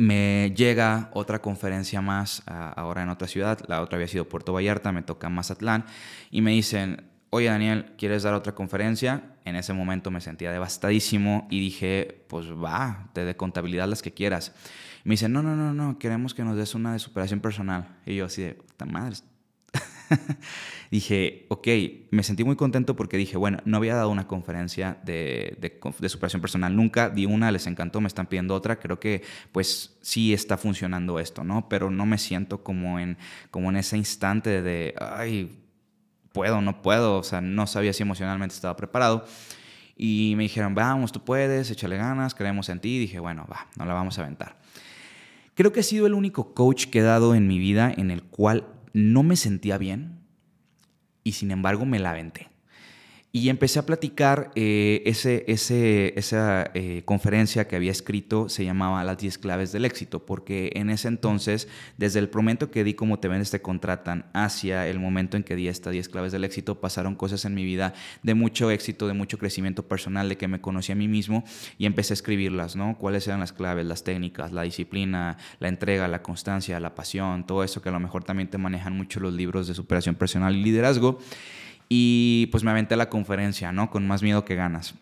me 0.00 0.54
llega 0.56 1.10
otra 1.12 1.42
conferencia 1.42 2.00
más 2.00 2.42
ahora 2.46 3.02
en 3.02 3.10
otra 3.10 3.28
ciudad, 3.28 3.58
la 3.68 3.82
otra 3.82 3.96
había 3.96 4.08
sido 4.08 4.26
Puerto 4.26 4.54
Vallarta, 4.54 4.92
me 4.92 5.02
toca 5.02 5.28
Mazatlán, 5.28 5.84
y 6.30 6.40
me 6.40 6.52
dicen, 6.52 7.04
oye 7.28 7.48
Daniel, 7.48 7.92
¿quieres 7.98 8.22
dar 8.22 8.32
otra 8.32 8.54
conferencia? 8.54 9.34
En 9.44 9.56
ese 9.56 9.74
momento 9.74 10.10
me 10.10 10.22
sentía 10.22 10.52
devastadísimo 10.52 11.46
y 11.50 11.60
dije, 11.60 12.24
pues 12.28 12.46
va, 12.46 13.10
te 13.12 13.26
de 13.26 13.36
contabilidad 13.36 13.88
las 13.88 14.00
que 14.00 14.14
quieras. 14.14 14.54
me 15.04 15.12
dicen, 15.12 15.34
no, 15.34 15.42
no, 15.42 15.54
no, 15.54 15.74
no, 15.74 15.98
queremos 15.98 16.32
que 16.32 16.44
nos 16.44 16.56
des 16.56 16.74
una 16.74 16.94
de 16.94 16.98
superación 16.98 17.40
personal. 17.40 17.98
Y 18.06 18.16
yo 18.16 18.24
así 18.24 18.40
de, 18.40 18.54
puta 18.54 18.86
madre, 18.86 19.16
dije, 20.90 21.46
ok, 21.48 21.68
me 22.10 22.22
sentí 22.22 22.44
muy 22.44 22.56
contento 22.56 22.96
porque 22.96 23.16
dije, 23.16 23.36
bueno, 23.36 23.58
no 23.64 23.76
había 23.76 23.94
dado 23.94 24.10
una 24.10 24.26
conferencia 24.26 24.98
de, 25.04 25.56
de, 25.60 26.08
superación 26.08 26.40
personal, 26.40 26.74
nunca 26.74 27.10
di 27.10 27.26
una, 27.26 27.52
les 27.52 27.66
encantó, 27.66 28.00
me 28.00 28.08
están 28.08 28.26
pidiendo 28.26 28.54
otra, 28.54 28.78
creo 28.78 28.98
que 28.98 29.22
pues 29.52 29.96
sí 30.00 30.32
está 30.32 30.56
funcionando 30.56 31.20
esto, 31.20 31.44
¿no? 31.44 31.68
Pero 31.68 31.90
no 31.90 32.06
me 32.06 32.18
siento 32.18 32.64
como 32.64 32.98
en, 32.98 33.18
como 33.50 33.70
en 33.70 33.76
ese 33.76 33.96
instante 33.96 34.62
de, 34.62 34.94
ay, 34.98 35.56
puedo, 36.32 36.60
no 36.60 36.82
puedo, 36.82 37.18
o 37.18 37.22
sea, 37.22 37.40
no 37.40 37.66
sabía 37.66 37.92
si 37.92 38.02
emocionalmente 38.02 38.54
estaba 38.54 38.76
preparado. 38.76 39.24
Y 39.96 40.32
me 40.36 40.44
dijeron, 40.44 40.74
vamos, 40.74 41.12
tú 41.12 41.22
puedes, 41.22 41.70
échale 41.70 41.98
ganas, 41.98 42.34
creemos 42.34 42.70
en 42.70 42.80
ti. 42.80 42.96
Y 42.96 42.98
dije, 43.00 43.20
bueno, 43.20 43.46
va, 43.52 43.66
no 43.76 43.84
la 43.84 43.92
vamos 43.92 44.18
a 44.18 44.22
aventar. 44.22 44.56
Creo 45.54 45.72
que 45.72 45.80
he 45.80 45.82
sido 45.82 46.06
el 46.06 46.14
único 46.14 46.54
coach 46.54 46.86
que 46.86 47.00
he 47.00 47.02
dado 47.02 47.34
en 47.34 47.46
mi 47.46 47.58
vida 47.58 47.92
en 47.94 48.10
el 48.10 48.22
cual 48.22 48.64
no 48.92 49.22
me 49.22 49.36
sentía 49.36 49.78
bien 49.78 50.20
y 51.24 51.32
sin 51.32 51.50
embargo 51.50 51.86
me 51.86 51.98
la 51.98 52.10
aventé. 52.10 52.49
Y 53.32 53.48
empecé 53.48 53.78
a 53.78 53.86
platicar, 53.86 54.50
eh, 54.56 55.02
ese, 55.06 55.44
esa 55.46 56.70
eh, 56.74 57.02
conferencia 57.04 57.68
que 57.68 57.76
había 57.76 57.92
escrito 57.92 58.48
se 58.48 58.64
llamaba 58.64 59.04
Las 59.04 59.18
10 59.18 59.38
claves 59.38 59.70
del 59.70 59.84
éxito, 59.84 60.26
porque 60.26 60.72
en 60.74 60.90
ese 60.90 61.06
entonces, 61.06 61.68
desde 61.96 62.18
el 62.18 62.28
momento 62.34 62.72
que 62.72 62.82
di 62.82 62.94
como 62.94 63.20
te 63.20 63.28
vendes, 63.28 63.52
te 63.52 63.62
contratan, 63.62 64.26
hacia 64.32 64.88
el 64.88 64.98
momento 64.98 65.36
en 65.36 65.44
que 65.44 65.54
di 65.54 65.68
estas 65.68 65.92
10 65.92 66.08
claves 66.08 66.32
del 66.32 66.42
éxito, 66.42 66.80
pasaron 66.80 67.14
cosas 67.14 67.44
en 67.44 67.54
mi 67.54 67.64
vida 67.64 67.94
de 68.24 68.34
mucho 68.34 68.68
éxito, 68.72 69.06
de 69.06 69.14
mucho 69.14 69.38
crecimiento 69.38 69.86
personal, 69.86 70.28
de 70.28 70.36
que 70.36 70.48
me 70.48 70.60
conocí 70.60 70.90
a 70.90 70.96
mí 70.96 71.06
mismo 71.06 71.44
y 71.78 71.86
empecé 71.86 72.14
a 72.14 72.14
escribirlas, 72.14 72.74
¿no? 72.74 72.98
¿Cuáles 72.98 73.28
eran 73.28 73.38
las 73.38 73.52
claves, 73.52 73.86
las 73.86 74.02
técnicas, 74.02 74.50
la 74.50 74.62
disciplina, 74.62 75.38
la 75.60 75.68
entrega, 75.68 76.08
la 76.08 76.20
constancia, 76.20 76.80
la 76.80 76.96
pasión, 76.96 77.46
todo 77.46 77.62
eso 77.62 77.80
que 77.80 77.90
a 77.90 77.92
lo 77.92 78.00
mejor 78.00 78.24
también 78.24 78.50
te 78.50 78.58
manejan 78.58 78.96
mucho 78.96 79.20
los 79.20 79.32
libros 79.32 79.68
de 79.68 79.74
superación 79.74 80.16
personal 80.16 80.56
y 80.56 80.64
liderazgo? 80.64 81.20
Y 81.92 82.46
pues 82.52 82.62
me 82.62 82.70
aventé 82.70 82.94
a 82.94 82.96
la 82.96 83.10
conferencia, 83.10 83.72
¿no? 83.72 83.90
Con 83.90 84.06
más 84.06 84.22
miedo 84.22 84.44
que 84.44 84.54
ganas. 84.54 84.94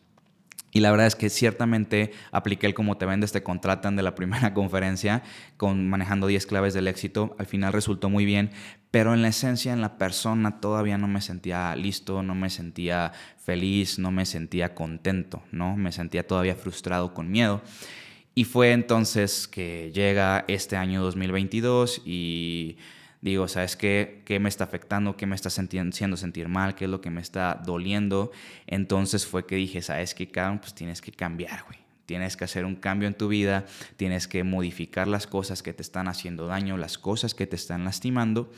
Y 0.72 0.80
la 0.80 0.90
verdad 0.90 1.06
es 1.06 1.16
que 1.16 1.30
ciertamente 1.30 2.12
apliqué 2.30 2.66
el 2.66 2.72
como 2.74 2.96
te 2.96 3.06
vendes, 3.06 3.30
te 3.30 3.42
contratan 3.42 3.94
de 3.94 4.02
la 4.02 4.14
primera 4.16 4.54
conferencia 4.54 5.22
con 5.58 5.88
manejando 5.88 6.26
10 6.26 6.46
claves 6.46 6.72
del 6.72 6.88
éxito. 6.88 7.36
Al 7.38 7.46
final 7.46 7.74
resultó 7.74 8.08
muy 8.08 8.24
bien, 8.24 8.50
pero 8.90 9.12
en 9.12 9.20
la 9.20 9.28
esencia, 9.28 9.72
en 9.72 9.82
la 9.82 9.98
persona, 9.98 10.60
todavía 10.60 10.96
no 10.96 11.08
me 11.08 11.20
sentía 11.20 11.76
listo, 11.76 12.22
no 12.22 12.34
me 12.34 12.48
sentía 12.48 13.12
feliz, 13.36 13.98
no 13.98 14.10
me 14.10 14.24
sentía 14.24 14.74
contento, 14.74 15.42
¿no? 15.52 15.76
Me 15.76 15.92
sentía 15.92 16.26
todavía 16.26 16.54
frustrado 16.54 17.12
con 17.12 17.30
miedo. 17.30 17.62
Y 18.34 18.44
fue 18.44 18.72
entonces 18.72 19.46
que 19.46 19.90
llega 19.92 20.46
este 20.48 20.76
año 20.76 21.02
2022 21.02 22.02
y 22.06 22.76
digo, 23.20 23.48
¿sabes 23.48 23.76
qué? 23.76 24.22
¿Qué 24.24 24.38
me 24.38 24.48
está 24.48 24.64
afectando? 24.64 25.16
¿Qué 25.16 25.26
me 25.26 25.34
está 25.34 25.48
haciendo 25.48 26.16
sentir 26.16 26.48
mal? 26.48 26.74
¿Qué 26.74 26.84
es 26.84 26.90
lo 26.90 27.00
que 27.00 27.10
me 27.10 27.20
está 27.20 27.60
doliendo? 27.64 28.30
Entonces 28.66 29.26
fue 29.26 29.46
que 29.46 29.56
dije, 29.56 29.82
¿sabes 29.82 30.14
qué, 30.14 30.28
cabrón? 30.28 30.60
Pues 30.60 30.74
tienes 30.74 31.00
que 31.00 31.12
cambiar, 31.12 31.64
güey. 31.64 31.78
Tienes 32.06 32.38
que 32.38 32.44
hacer 32.44 32.64
un 32.64 32.74
cambio 32.74 33.06
en 33.06 33.12
tu 33.12 33.28
vida, 33.28 33.66
tienes 33.98 34.28
que 34.28 34.42
modificar 34.42 35.06
las 35.06 35.26
cosas 35.26 35.62
que 35.62 35.74
te 35.74 35.82
están 35.82 36.08
haciendo 36.08 36.46
daño, 36.46 36.78
las 36.78 36.96
cosas 36.96 37.34
que 37.34 37.46
te 37.46 37.56
están 37.56 37.84
lastimando. 37.84 38.50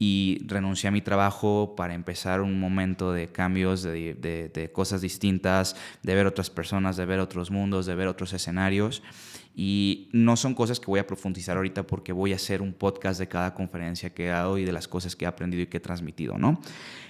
Y 0.00 0.42
renuncié 0.46 0.88
a 0.88 0.90
mi 0.90 1.00
trabajo 1.00 1.74
para 1.76 1.94
empezar 1.94 2.40
un 2.40 2.58
momento 2.58 3.12
de 3.12 3.28
cambios, 3.28 3.84
de, 3.84 4.14
de 4.14 4.72
cosas 4.72 5.00
distintas, 5.00 5.76
de 6.02 6.14
ver 6.16 6.26
otras 6.26 6.50
personas, 6.50 6.96
de 6.96 7.04
ver 7.04 7.20
otros 7.20 7.52
mundos, 7.52 7.86
de 7.86 7.94
ver 7.94 8.08
otros 8.08 8.32
escenarios. 8.32 9.02
Y 9.60 10.08
no 10.12 10.36
son 10.36 10.54
cosas 10.54 10.78
que 10.78 10.86
voy 10.86 11.00
a 11.00 11.06
profundizar 11.08 11.56
ahorita 11.56 11.84
porque 11.84 12.12
voy 12.12 12.32
a 12.32 12.36
hacer 12.36 12.62
un 12.62 12.72
podcast 12.72 13.18
de 13.18 13.26
cada 13.26 13.54
conferencia 13.54 14.10
que 14.10 14.26
he 14.26 14.28
dado 14.28 14.56
y 14.56 14.64
de 14.64 14.70
las 14.70 14.86
cosas 14.86 15.16
que 15.16 15.24
he 15.24 15.28
aprendido 15.28 15.64
y 15.64 15.66
que 15.66 15.78
he 15.78 15.80
transmitido, 15.80 16.38
¿no? 16.38 16.60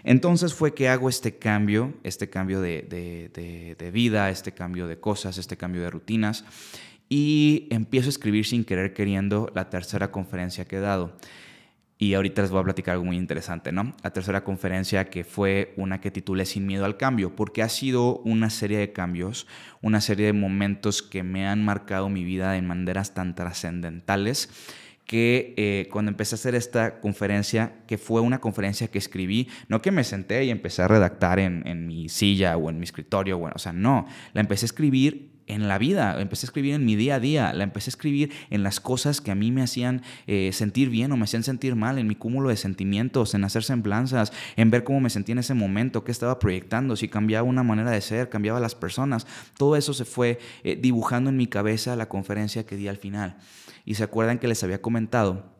Entonces 0.03 0.55
fue 0.55 0.73
que 0.73 0.89
hago 0.89 1.11
este 1.11 1.37
cambio, 1.37 1.93
este 2.05 2.31
cambio 2.31 2.63
de, 2.63 2.87
de, 2.89 3.77
de, 3.77 3.91
vida, 3.91 4.31
este 4.31 4.53
cambio 4.53 4.87
de 4.89 4.99
cosas, 4.99 5.37
este 5.37 5.59
cambio 5.59 5.83
de 5.83 5.91
rutinas 5.91 6.47
y 7.11 7.67
empiezo 7.69 8.09
a 8.09 8.17
escribir 8.17 8.47
sin 8.47 8.65
querer 8.65 8.95
queriendo 8.95 9.53
la 9.55 9.69
tercera 9.69 10.11
conferencia 10.11 10.65
que 10.65 10.77
he 10.77 10.81
dado. 10.81 11.19
Y 12.01 12.15
ahorita 12.15 12.43
les 12.43 12.53
voy 12.53 12.61
a 12.61 12.65
platicar 12.65 12.93
algo 12.93 13.07
muy 13.07 13.17
interesante, 13.17 13.73
¿no? 13.73 13.93
La 14.05 14.13
tercera 14.13 14.45
conferencia 14.45 15.11
que 15.11 15.25
fue 15.25 15.75
una 15.77 16.01
que 16.01 16.13
titulé 16.13 16.47
Sin 16.47 16.65
miedo 16.65 16.85
al 16.85 16.97
cambio, 16.97 17.35
porque 17.35 17.61
ha 17.61 17.69
sido 17.69 18.19
una 18.19 18.51
serie 18.51 18.79
de 18.79 18.93
cambios, 18.93 19.49
una 19.83 20.01
serie 20.01 20.27
de 20.27 20.33
momentos 20.33 21.03
que 21.03 21.25
me 21.25 21.49
han 21.49 21.65
marcado 21.65 22.09
mi 22.09 22.23
vida 22.23 22.53
de 22.53 22.63
maneras 22.63 23.15
tan 23.15 23.35
trascendentales 23.35 24.49
que 25.07 25.55
eh, 25.57 25.89
cuando 25.91 26.11
empecé 26.11 26.35
a 26.35 26.37
hacer 26.37 26.55
esta 26.55 27.01
conferencia, 27.01 27.79
que 27.87 27.97
fue 27.97 28.21
una 28.21 28.41
conferencia 28.41 28.89
que 28.89 28.99
escribí, 28.99 29.49
no 29.67 29.81
que 29.81 29.91
me 29.91 30.05
senté 30.05 30.45
y 30.45 30.51
empecé 30.51 30.83
a 30.83 30.89
redactar 30.89 31.39
en, 31.39 31.67
en 31.67 31.87
mi 31.87 32.11
silla 32.11 32.59
o 32.59 32.69
en 32.69 32.79
mi 32.79 32.85
escritorio, 32.85 33.39
bueno, 33.39 33.55
o 33.57 33.59
sea, 33.59 33.73
no, 33.73 34.07
la 34.35 34.43
empecé 34.43 34.67
a 34.67 34.69
escribir 34.69 35.38
en 35.49 35.67
la 35.67 35.79
vida, 35.79 36.21
empecé 36.21 36.47
a 36.47 36.49
escribir 36.49 36.75
en 36.75 36.85
mi 36.85 36.95
día 36.95 37.17
a 37.17 37.21
día, 37.21 37.53
la 37.53 37.65
empecé 37.65 37.89
a 37.89 37.93
escribir 37.93 38.33
en 38.51 38.63
las 38.63 38.81
cosas 38.81 39.21
que 39.21 39.31
a 39.31 39.35
mí 39.35 39.51
me 39.51 39.63
hacían 39.63 40.03
eh, 40.27 40.51
sentir 40.53 40.91
bien 40.91 41.11
o 41.13 41.17
me 41.17 41.25
hacían 41.25 41.43
sentir 41.43 41.75
mal, 41.75 41.99
en 41.99 42.07
mi 42.07 42.15
cúmulo 42.15 42.51
de 42.51 42.57
sentimientos, 42.57 43.35
en 43.35 43.45
hacer 43.45 43.65
semblanzas, 43.65 44.33
en 44.57 44.71
ver 44.71 44.85
cómo 44.85 45.01
me 45.01 45.11
sentía 45.11 45.33
en 45.33 45.39
ese 45.39 45.55
momento, 45.55 46.05
qué 46.05 46.13
estaba 46.13 46.39
proyectando, 46.39 46.97
si 46.97 47.09
cambiaba 47.09 47.49
una 47.49 47.63
manera 47.63 47.91
de 47.91 48.01
ser, 48.01 48.29
cambiaba 48.29 48.61
las 48.61 48.75
personas, 48.75 49.27
todo 49.57 49.77
eso 49.77 49.95
se 49.95 50.05
fue 50.05 50.39
eh, 50.63 50.79
dibujando 50.81 51.31
en 51.31 51.37
mi 51.37 51.47
cabeza 51.47 51.97
la 51.97 52.09
conferencia 52.09 52.65
que 52.65 52.77
di 52.77 52.89
al 52.89 52.99
final. 52.99 53.37
Y 53.85 53.95
se 53.95 54.05
acuerdan 54.05 54.39
que 54.39 54.49
les 54.49 54.63
había 54.63 54.83
comentado 54.83 55.59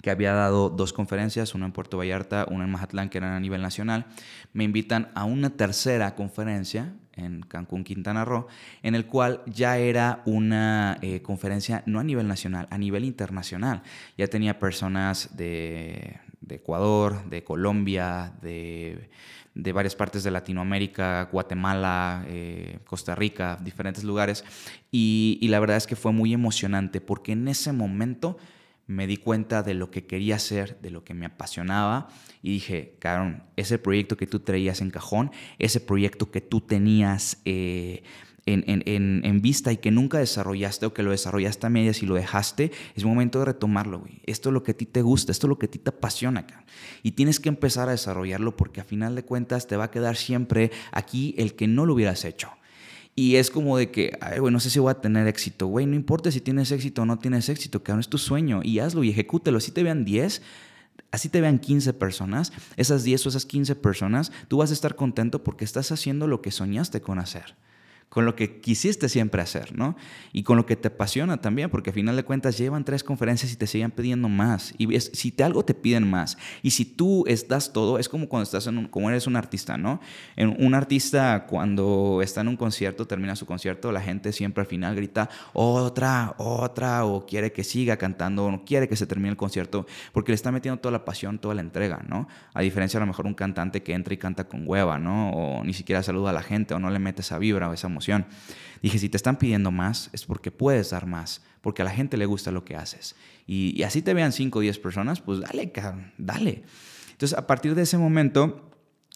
que 0.00 0.10
había 0.10 0.32
dado 0.32 0.70
dos 0.70 0.92
conferencias, 0.92 1.54
una 1.54 1.66
en 1.66 1.72
Puerto 1.72 1.98
Vallarta, 1.98 2.46
una 2.50 2.64
en 2.64 2.70
Mazatlán, 2.70 3.08
que 3.08 3.18
eran 3.18 3.32
a 3.32 3.40
nivel 3.40 3.62
nacional, 3.62 4.06
me 4.52 4.64
invitan 4.64 5.10
a 5.14 5.24
una 5.24 5.50
tercera 5.50 6.14
conferencia 6.14 6.94
en 7.14 7.42
Cancún, 7.42 7.84
Quintana 7.84 8.24
Roo, 8.24 8.46
en 8.82 8.94
el 8.94 9.06
cual 9.06 9.42
ya 9.46 9.78
era 9.78 10.22
una 10.24 10.98
eh, 11.02 11.22
conferencia 11.22 11.82
no 11.86 12.00
a 12.00 12.04
nivel 12.04 12.28
nacional, 12.28 12.66
a 12.70 12.78
nivel 12.78 13.04
internacional. 13.04 13.82
Ya 14.16 14.26
tenía 14.26 14.58
personas 14.58 15.36
de, 15.36 16.20
Ecuador, 16.48 17.28
de 17.28 17.44
Colombia, 17.44 18.32
de, 18.42 19.08
varias 19.54 19.96
partes 19.96 20.24
de 20.24 20.30
Latinoamérica, 20.30 21.28
Guatemala, 21.30 22.24
eh, 22.28 22.78
Costa 22.84 23.14
Rica, 23.14 23.58
diferentes 23.62 24.04
lugares. 24.04 24.44
y 24.90 25.46
la 25.48 25.60
verdad 25.60 25.76
es 25.76 25.86
que 25.86 25.96
fue 25.96 26.12
muy 26.12 26.32
emocionante 26.32 27.00
porque 27.00 27.32
en 27.32 27.48
ese 27.48 27.72
momento 27.72 28.38
me 28.86 29.06
di 29.06 29.16
cuenta 29.16 29.62
de 29.62 29.74
lo 29.74 29.90
que 29.90 30.06
quería 30.06 30.36
hacer, 30.36 30.80
de 30.80 30.90
lo 30.90 31.04
que 31.04 31.14
me 31.14 31.26
apasionaba 31.26 32.08
y 32.42 32.50
dije, 32.50 32.96
cabrón, 32.98 33.44
ese 33.56 33.78
proyecto 33.78 34.16
que 34.16 34.26
tú 34.26 34.40
traías 34.40 34.80
en 34.80 34.90
cajón, 34.90 35.30
ese 35.58 35.80
proyecto 35.80 36.30
que 36.30 36.40
tú 36.40 36.60
tenías 36.60 37.40
eh, 37.44 38.02
en, 38.44 39.40
vista 39.40 39.72
y 39.72 39.76
que 39.76 39.90
nunca 39.90 40.18
desarrollaste 40.18 40.86
o 40.86 40.94
que 40.94 41.02
lo 41.02 41.12
desarrollaste 41.12 41.66
a 41.66 41.70
medias 41.70 42.02
y 42.02 42.06
lo 42.06 42.14
dejaste, 42.14 42.72
es 42.94 43.04
momento 43.04 43.38
de 43.38 43.46
retomarlo, 43.46 44.00
güey. 44.00 44.20
Esto 44.24 44.48
es 44.48 44.52
lo 44.52 44.62
que 44.62 44.72
a 44.72 44.76
ti 44.76 44.86
te 44.86 45.02
gusta, 45.02 45.32
esto 45.32 45.46
es 45.46 45.48
lo 45.48 45.58
que 45.58 45.66
a 45.66 45.70
ti 45.70 45.78
te 45.78 45.90
apasiona. 45.90 46.46
Y 47.02 47.12
tienes 47.12 47.38
que 47.38 47.48
empezar 47.48 47.88
a 47.88 47.92
desarrollarlo 47.92 48.56
porque 48.56 48.80
a 48.80 48.84
final 48.84 49.14
de 49.14 49.24
cuentas 49.24 49.66
te 49.66 49.76
va 49.76 49.84
a 49.84 49.90
quedar 49.90 50.16
siempre 50.16 50.70
aquí 50.90 51.34
el 51.38 51.54
que 51.54 51.68
no 51.68 51.86
lo 51.86 51.94
hubieras 51.94 52.24
hecho. 52.24 52.50
Y 53.14 53.36
es 53.36 53.50
como 53.50 53.76
de 53.76 53.90
que, 53.90 54.16
ay, 54.20 54.38
güey, 54.38 54.52
no 54.52 54.60
sé 54.60 54.70
si 54.70 54.78
voy 54.78 54.90
a 54.90 55.00
tener 55.00 55.26
éxito. 55.26 55.66
Güey, 55.66 55.86
no 55.86 55.94
importa 55.94 56.30
si 56.30 56.40
tienes 56.40 56.72
éxito 56.72 57.02
o 57.02 57.06
no 57.06 57.18
tienes 57.18 57.48
éxito, 57.48 57.82
que 57.82 57.92
es 57.92 58.08
tu 58.08 58.18
sueño. 58.18 58.60
Y 58.62 58.78
hazlo 58.78 59.04
y 59.04 59.10
ejecútelo. 59.10 59.60
Si 59.60 59.70
te 59.70 59.82
vean 59.82 60.04
10, 60.04 60.40
así 61.10 61.28
te 61.28 61.40
vean 61.40 61.58
15 61.58 61.92
personas, 61.92 62.52
esas 62.76 63.04
10 63.04 63.26
o 63.26 63.28
esas 63.28 63.44
15 63.44 63.74
personas, 63.76 64.32
tú 64.48 64.58
vas 64.58 64.70
a 64.70 64.74
estar 64.74 64.96
contento 64.96 65.44
porque 65.44 65.64
estás 65.64 65.92
haciendo 65.92 66.26
lo 66.26 66.40
que 66.40 66.50
soñaste 66.50 67.02
con 67.02 67.18
hacer 67.18 67.54
con 68.12 68.26
lo 68.26 68.36
que 68.36 68.60
quisiste 68.60 69.08
siempre 69.08 69.40
hacer, 69.40 69.74
¿no? 69.74 69.96
Y 70.34 70.42
con 70.42 70.58
lo 70.58 70.66
que 70.66 70.76
te 70.76 70.88
apasiona 70.88 71.38
también, 71.38 71.70
porque 71.70 71.88
al 71.88 71.94
final 71.94 72.14
de 72.14 72.24
cuentas 72.24 72.58
llevan 72.58 72.84
tres 72.84 73.02
conferencias 73.02 73.50
y 73.50 73.56
te 73.56 73.66
siguen 73.66 73.90
pidiendo 73.90 74.28
más. 74.28 74.74
Y 74.76 75.00
si 75.00 75.32
te, 75.32 75.44
algo 75.44 75.64
te 75.64 75.72
piden 75.72 76.10
más, 76.10 76.36
y 76.60 76.72
si 76.72 76.84
tú 76.84 77.24
estás 77.26 77.72
todo, 77.72 77.98
es 77.98 78.10
como 78.10 78.28
cuando 78.28 78.42
estás 78.42 78.66
en 78.66 78.86
como 78.88 79.08
eres 79.08 79.26
un 79.26 79.34
artista, 79.34 79.78
¿no? 79.78 79.98
En 80.36 80.54
un 80.62 80.74
artista 80.74 81.46
cuando 81.48 82.20
está 82.22 82.42
en 82.42 82.48
un 82.48 82.58
concierto, 82.58 83.06
termina 83.06 83.34
su 83.34 83.46
concierto, 83.46 83.90
la 83.92 84.02
gente 84.02 84.34
siempre 84.34 84.60
al 84.60 84.66
final 84.66 84.94
grita 84.94 85.30
otra, 85.54 86.34
otra, 86.36 87.06
o 87.06 87.24
quiere 87.24 87.50
que 87.50 87.64
siga 87.64 87.96
cantando, 87.96 88.44
o 88.44 88.50
no 88.50 88.62
quiere 88.66 88.90
que 88.90 88.96
se 88.96 89.06
termine 89.06 89.30
el 89.30 89.38
concierto, 89.38 89.86
porque 90.12 90.32
le 90.32 90.34
está 90.34 90.52
metiendo 90.52 90.78
toda 90.78 90.92
la 90.92 91.06
pasión, 91.06 91.38
toda 91.38 91.54
la 91.54 91.62
entrega, 91.62 92.04
¿no? 92.06 92.28
A 92.52 92.60
diferencia 92.60 92.98
a 92.98 93.00
lo 93.00 93.06
mejor 93.06 93.24
un 93.24 93.32
cantante 93.32 93.82
que 93.82 93.94
entra 93.94 94.12
y 94.12 94.18
canta 94.18 94.44
con 94.44 94.68
hueva, 94.68 94.98
¿no? 94.98 95.30
O 95.30 95.64
ni 95.64 95.72
siquiera 95.72 96.02
saluda 96.02 96.28
a 96.28 96.34
la 96.34 96.42
gente, 96.42 96.74
o 96.74 96.78
no 96.78 96.90
le 96.90 96.98
mete 96.98 97.22
esa 97.22 97.38
vibra 97.38 97.70
o 97.70 97.72
esa 97.72 97.86
emoción 97.86 98.01
Dije, 98.82 98.98
si 98.98 99.08
te 99.08 99.16
están 99.16 99.38
pidiendo 99.38 99.70
más, 99.70 100.10
es 100.12 100.24
porque 100.24 100.50
puedes 100.50 100.90
dar 100.90 101.06
más, 101.06 101.42
porque 101.60 101.82
a 101.82 101.84
la 101.84 101.92
gente 101.92 102.16
le 102.16 102.26
gusta 102.26 102.50
lo 102.50 102.64
que 102.64 102.76
haces. 102.76 103.14
Y, 103.46 103.82
así 103.84 104.02
te 104.02 104.14
vean 104.14 104.32
5 104.32 104.58
o 104.58 104.62
10 104.62 104.78
personas, 104.78 105.20
pues 105.20 105.40
dale, 105.40 105.72
dale. 106.18 106.64
Entonces, 107.12 107.38
a 107.38 107.46
partir 107.46 107.74
de 107.74 107.82
ese 107.82 107.98
momento, 107.98 108.70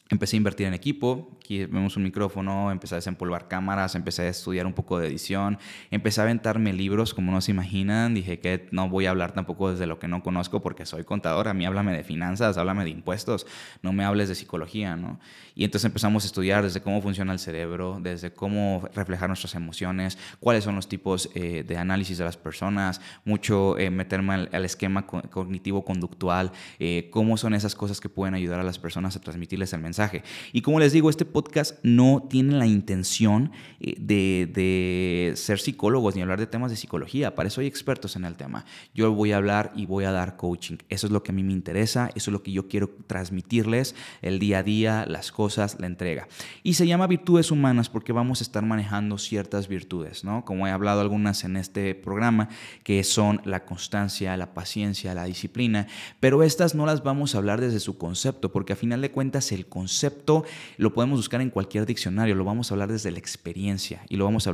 empecé 0.09 0.35
a 0.35 0.37
invertir 0.37 0.67
en 0.67 0.73
equipo, 0.73 1.36
aquí 1.47 1.65
vemos 1.65 1.95
un 1.95 2.03
micrófono, 2.03 2.71
empecé 2.73 2.95
a 2.95 2.97
desempolvar 2.97 3.47
cámaras, 3.47 3.95
empecé 3.95 4.23
a 4.23 4.27
estudiar 4.27 4.65
un 4.65 4.73
poco 4.73 4.99
de 4.99 5.07
edición, 5.07 5.57
empecé 5.91 6.19
a 6.19 6.25
aventarme 6.25 6.73
libros 6.73 7.13
como 7.13 7.31
no 7.31 7.39
se 7.39 7.51
imaginan, 7.51 8.13
dije 8.13 8.39
que 8.39 8.67
no 8.71 8.89
voy 8.89 9.05
a 9.05 9.11
hablar 9.11 9.31
tampoco 9.31 9.71
desde 9.71 9.87
lo 9.87 9.97
que 9.97 10.09
no 10.09 10.21
conozco 10.21 10.61
porque 10.61 10.85
soy 10.85 11.05
contador, 11.05 11.47
a 11.47 11.53
mí 11.53 11.65
háblame 11.65 11.95
de 11.95 12.03
finanzas, 12.03 12.57
háblame 12.57 12.83
de 12.83 12.89
impuestos, 12.89 13.47
no 13.81 13.93
me 13.93 14.03
hables 14.03 14.27
de 14.27 14.35
psicología, 14.35 14.97
¿no? 14.97 15.21
Y 15.55 15.63
entonces 15.63 15.85
empezamos 15.85 16.23
a 16.23 16.27
estudiar 16.27 16.63
desde 16.63 16.81
cómo 16.81 17.01
funciona 17.01 17.31
el 17.31 17.39
cerebro, 17.39 17.99
desde 18.01 18.31
cómo 18.31 18.87
reflejar 18.93 19.29
nuestras 19.29 19.55
emociones, 19.55 20.17
cuáles 20.39 20.65
son 20.65 20.75
los 20.75 20.89
tipos 20.89 21.29
eh, 21.33 21.63
de 21.65 21.77
análisis 21.77 22.17
de 22.17 22.25
las 22.25 22.35
personas, 22.35 22.99
mucho 23.23 23.77
eh, 23.79 23.89
meterme 23.89 24.47
al, 24.51 24.65
esquema 24.65 25.07
cognitivo-conductual, 25.07 26.51
eh, 26.77 27.09
cómo 27.09 27.37
son 27.37 27.53
esas 27.53 27.73
cosas 27.73 28.01
que 28.01 28.09
pueden 28.09 28.35
ayudar 28.35 28.59
a 28.59 28.63
las 28.63 28.77
personas 28.77 29.15
a 29.15 29.21
transmitirles 29.21 29.71
el 29.71 29.79
mensaje. 29.79 30.23
Y 30.51 30.61
como 30.61 30.79
les 30.79 30.91
digo, 30.91 31.09
este 31.09 31.25
podcast 31.37 31.75
no 31.83 32.25
tiene 32.27 32.57
la 32.57 32.65
intención 32.65 33.51
eh, 33.79 33.93
de, 33.99 34.49
de, 34.51 35.33
ser 35.35 35.59
psicólogos 35.59 36.15
ni 36.15 36.23
hablar 36.23 36.39
de 36.39 36.47
temas 36.47 36.71
de 36.71 36.77
psicología. 36.77 37.35
Para 37.35 37.45
eso 37.45 37.61
hay 37.61 37.67
expertos 37.67 38.15
en 38.15 38.25
el 38.25 38.35
tema. 38.35 38.65
Yo 38.95 39.13
voy 39.13 39.33
a 39.33 39.37
hablar 39.37 39.71
y 39.75 39.85
voy 39.85 40.05
a 40.05 40.11
dar 40.11 40.35
coaching. 40.35 40.77
Eso 40.89 41.05
es 41.05 41.13
lo 41.13 41.21
que 41.21 41.31
a 41.31 41.35
mí 41.35 41.43
me 41.43 41.53
interesa, 41.53 42.09
eso 42.15 42.31
es 42.31 42.33
lo 42.33 42.41
que 42.41 42.51
yo 42.51 42.67
quiero 42.67 42.89
transmitirles, 43.05 43.93
el 44.23 44.39
día 44.39 44.57
a 44.57 44.63
día, 44.63 45.05
las 45.07 45.31
cosas, 45.31 45.79
la 45.79 45.85
entrega. 45.85 46.27
Y 46.63 46.73
se 46.73 46.87
llama 46.87 47.05
virtudes 47.05 47.51
humanas 47.51 47.87
porque 47.87 48.13
vamos 48.13 48.41
a 48.41 48.43
estar 48.43 48.65
manejando 48.65 49.19
ciertas 49.19 49.67
virtudes, 49.67 50.23
¿no? 50.23 50.43
Como 50.43 50.65
he 50.65 50.71
hablado 50.71 51.01
algunas 51.01 51.43
en 51.43 51.55
este 51.55 51.93
programa, 51.93 52.49
que 52.83 53.03
son 53.03 53.41
la 53.45 53.63
constancia, 53.63 54.35
la 54.37 54.55
paciencia, 54.55 55.13
la 55.13 55.25
disciplina, 55.25 55.85
pero 56.19 56.41
estas 56.41 56.73
no 56.73 56.87
las 56.87 57.03
vamos 57.03 57.35
a 57.35 57.37
hablar 57.37 57.61
desde 57.61 57.79
su 57.79 57.99
concepto, 57.99 58.51
porque 58.51 58.73
a 58.73 58.75
final 58.75 59.01
de 59.01 59.11
cuentas 59.11 59.51
el 59.51 59.67
concepto 59.67 60.43
lo 60.77 60.93
podemos 60.93 61.26
buscar 61.27 61.41
en 61.41 61.49
cualquier 61.49 61.85
diccionario, 61.85 62.35
lo 62.35 62.45
vamos 62.45 62.71
a 62.71 62.73
hablar 62.73 62.89
desde 62.89 63.11
la 63.11 63.19
experiencia 63.19 64.01
y 64.07 64.15
lo 64.15 64.23
vamos 64.23 64.47
a 64.47 64.51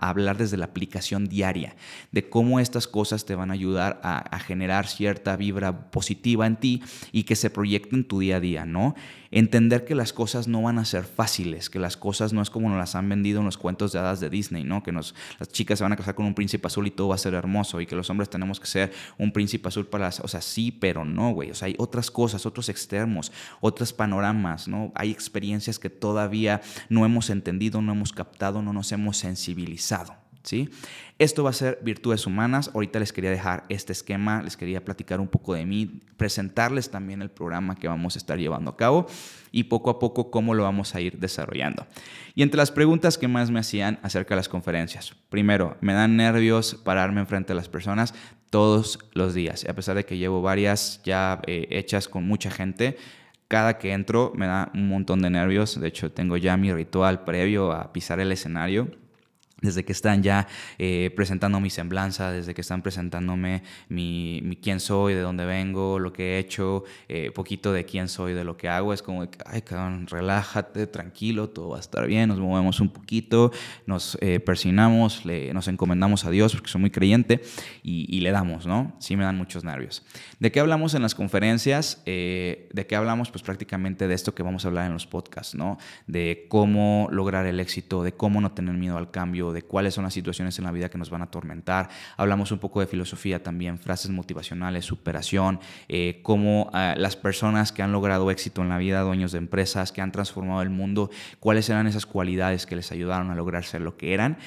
hablar, 0.00 0.36
desde 0.36 0.56
la 0.56 0.64
aplicación 0.64 1.28
diaria, 1.28 1.76
de 2.10 2.28
cómo 2.28 2.58
estas 2.58 2.88
cosas 2.88 3.24
te 3.24 3.36
van 3.36 3.50
a 3.50 3.54
ayudar 3.54 4.00
a, 4.02 4.18
a 4.18 4.40
generar 4.40 4.88
cierta 4.88 5.36
vibra 5.36 5.92
positiva 5.92 6.44
en 6.48 6.56
ti 6.56 6.82
y 7.12 7.22
que 7.22 7.36
se 7.36 7.50
proyecte 7.50 7.94
en 7.94 8.02
tu 8.02 8.18
día 8.18 8.38
a 8.38 8.40
día, 8.40 8.66
¿no? 8.66 8.96
Entender 9.32 9.84
que 9.84 9.94
las 9.94 10.12
cosas 10.12 10.46
no 10.46 10.62
van 10.62 10.78
a 10.78 10.84
ser 10.84 11.04
fáciles, 11.04 11.70
que 11.70 11.78
las 11.78 11.96
cosas 11.96 12.32
no 12.32 12.42
es 12.42 12.50
como 12.50 12.68
nos 12.68 12.78
las 12.78 12.94
han 12.94 13.08
vendido 13.08 13.40
en 13.40 13.46
los 13.46 13.56
cuentos 13.56 13.92
de 13.92 13.98
hadas 13.98 14.20
de 14.20 14.30
Disney, 14.30 14.62
¿no? 14.62 14.82
Que 14.82 14.92
nos, 14.92 15.14
las 15.40 15.48
chicas 15.48 15.78
se 15.78 15.84
van 15.84 15.92
a 15.92 15.96
casar 15.96 16.14
con 16.14 16.26
un 16.26 16.34
príncipe 16.34 16.66
azul 16.66 16.86
y 16.86 16.90
todo 16.90 17.08
va 17.08 17.16
a 17.16 17.18
ser 17.18 17.34
hermoso 17.34 17.80
y 17.80 17.86
que 17.86 17.96
los 17.96 18.10
hombres 18.10 18.28
tenemos 18.28 18.60
que 18.60 18.66
ser 18.66 18.92
un 19.18 19.32
príncipe 19.32 19.68
azul 19.68 19.86
para 19.86 20.04
las, 20.04 20.20
o 20.20 20.28
sea, 20.28 20.42
sí, 20.42 20.70
pero 20.70 21.04
no, 21.04 21.32
güey, 21.32 21.50
o 21.50 21.54
sea, 21.54 21.66
hay 21.66 21.74
otras 21.78 22.10
cosas, 22.10 22.44
otros 22.46 22.68
extremos, 22.68 23.32
otros 23.60 23.92
panoramas, 23.92 24.68
¿no? 24.68 24.92
Hay 24.94 25.10
experiencias 25.10 25.78
que 25.78 25.90
todavía 25.90 26.60
no 26.90 27.04
hemos 27.06 27.30
entendido, 27.30 27.80
no 27.80 27.92
hemos 27.92 28.12
captado, 28.12 28.62
no 28.62 28.72
nos 28.72 28.92
hemos 28.92 29.16
sensibilizado. 29.16 30.21
¿Sí? 30.42 30.70
Esto 31.18 31.44
va 31.44 31.50
a 31.50 31.52
ser 31.52 31.78
virtudes 31.82 32.26
humanas. 32.26 32.70
Ahorita 32.74 32.98
les 32.98 33.12
quería 33.12 33.30
dejar 33.30 33.64
este 33.68 33.92
esquema, 33.92 34.42
les 34.42 34.56
quería 34.56 34.84
platicar 34.84 35.20
un 35.20 35.28
poco 35.28 35.54
de 35.54 35.64
mí, 35.64 36.00
presentarles 36.16 36.90
también 36.90 37.22
el 37.22 37.30
programa 37.30 37.76
que 37.76 37.88
vamos 37.88 38.16
a 38.16 38.18
estar 38.18 38.38
llevando 38.38 38.70
a 38.70 38.76
cabo 38.76 39.06
y 39.52 39.64
poco 39.64 39.90
a 39.90 39.98
poco 39.98 40.30
cómo 40.30 40.54
lo 40.54 40.64
vamos 40.64 40.94
a 40.94 41.00
ir 41.00 41.18
desarrollando. 41.18 41.86
Y 42.34 42.42
entre 42.42 42.58
las 42.58 42.70
preguntas 42.70 43.18
que 43.18 43.28
más 43.28 43.50
me 43.50 43.60
hacían 43.60 43.98
acerca 44.02 44.34
de 44.34 44.40
las 44.40 44.48
conferencias. 44.48 45.14
Primero, 45.28 45.76
me 45.80 45.92
dan 45.92 46.16
nervios 46.16 46.74
pararme 46.74 47.20
enfrente 47.20 47.52
de 47.52 47.56
las 47.56 47.68
personas 47.68 48.14
todos 48.50 48.98
los 49.12 49.34
días. 49.34 49.64
A 49.68 49.74
pesar 49.74 49.96
de 49.96 50.04
que 50.04 50.18
llevo 50.18 50.42
varias 50.42 51.00
ya 51.04 51.40
eh, 51.46 51.68
hechas 51.70 52.08
con 52.08 52.26
mucha 52.26 52.50
gente, 52.50 52.96
cada 53.48 53.78
que 53.78 53.92
entro 53.92 54.32
me 54.34 54.46
da 54.46 54.70
un 54.74 54.88
montón 54.88 55.22
de 55.22 55.30
nervios. 55.30 55.78
De 55.78 55.88
hecho, 55.88 56.10
tengo 56.10 56.36
ya 56.36 56.56
mi 56.56 56.72
ritual 56.72 57.24
previo 57.24 57.72
a 57.72 57.92
pisar 57.92 58.18
el 58.18 58.32
escenario 58.32 59.01
desde 59.62 59.84
que 59.84 59.92
están 59.92 60.22
ya 60.22 60.46
eh, 60.78 61.10
presentando 61.16 61.60
mi 61.60 61.70
semblanza, 61.70 62.30
desde 62.30 62.52
que 62.52 62.60
están 62.60 62.82
presentándome 62.82 63.62
mi, 63.88 64.58
quién 64.62 64.80
soy, 64.80 65.14
de 65.14 65.20
dónde 65.20 65.46
vengo, 65.46 65.98
lo 65.98 66.12
que 66.12 66.34
he 66.34 66.38
hecho, 66.38 66.84
eh, 67.08 67.30
poquito 67.30 67.72
de 67.72 67.84
quién 67.84 68.08
soy, 68.08 68.34
de 68.34 68.44
lo 68.44 68.56
que 68.56 68.68
hago, 68.68 68.92
es 68.92 69.02
como, 69.02 69.26
ay, 69.46 69.62
cabrón, 69.62 70.06
relájate, 70.06 70.86
tranquilo, 70.86 71.48
todo 71.48 71.70
va 71.70 71.76
a 71.78 71.80
estar 71.80 72.06
bien, 72.06 72.28
nos 72.28 72.40
movemos 72.40 72.80
un 72.80 72.90
poquito, 72.90 73.52
nos 73.86 74.18
eh, 74.20 74.42
le, 75.24 75.54
nos 75.54 75.68
encomendamos 75.68 76.24
a 76.24 76.30
Dios, 76.30 76.52
porque 76.52 76.68
soy 76.68 76.80
muy 76.80 76.90
creyente, 76.90 77.40
y, 77.82 78.20
le 78.20 78.30
damos, 78.30 78.66
¿no? 78.66 78.94
Sí 79.00 79.16
me 79.16 79.24
dan 79.24 79.36
muchos 79.36 79.64
nervios. 79.64 80.04
¿De 80.38 80.52
qué 80.52 80.60
hablamos 80.60 80.94
en 80.94 81.02
las 81.02 81.14
conferencias? 81.14 82.02
Eh, 82.06 82.68
¿De 82.72 82.86
qué 82.86 82.96
hablamos? 82.96 83.30
Pues 83.30 83.42
prácticamente 83.42 84.06
de 84.06 84.14
esto 84.14 84.34
que 84.34 84.42
vamos 84.42 84.64
a 84.64 84.68
hablar 84.68 84.86
en 84.86 84.92
los 84.92 85.06
podcasts, 85.06 85.54
¿no? 85.54 85.78
De 86.06 86.46
cómo 86.48 87.08
lograr 87.10 87.46
el 87.46 87.60
éxito, 87.60 88.02
de 88.02 88.12
cómo 88.12 88.40
no 88.40 88.52
tener 88.52 88.74
miedo 88.74 88.96
al 88.96 89.10
cambio, 89.10 89.51
de 89.52 89.62
cuáles 89.62 89.94
son 89.94 90.04
las 90.04 90.14
situaciones 90.14 90.58
en 90.58 90.64
la 90.64 90.72
vida 90.72 90.88
que 90.88 90.98
nos 90.98 91.10
van 91.10 91.22
a 91.22 91.24
atormentar. 91.24 91.88
Hablamos 92.16 92.52
un 92.52 92.58
poco 92.58 92.80
de 92.80 92.86
filosofía 92.86 93.42
también, 93.42 93.78
frases 93.78 94.10
motivacionales, 94.10 94.84
superación, 94.84 95.60
eh, 95.88 96.20
cómo 96.22 96.70
ah, 96.72 96.94
las 96.96 97.16
personas 97.16 97.72
que 97.72 97.82
han 97.82 97.92
logrado 97.92 98.30
éxito 98.30 98.62
en 98.62 98.68
la 98.68 98.78
vida, 98.78 99.00
dueños 99.02 99.32
de 99.32 99.38
empresas, 99.38 99.92
que 99.92 100.00
han 100.00 100.12
transformado 100.12 100.62
el 100.62 100.70
mundo, 100.70 101.10
cuáles 101.40 101.68
eran 101.68 101.86
esas 101.86 102.06
cualidades 102.06 102.66
que 102.66 102.76
les 102.76 102.92
ayudaron 102.92 103.30
a 103.30 103.34
lograr 103.34 103.64
ser 103.64 103.80
lo 103.80 103.96
que 103.96 104.14
eran. 104.14 104.38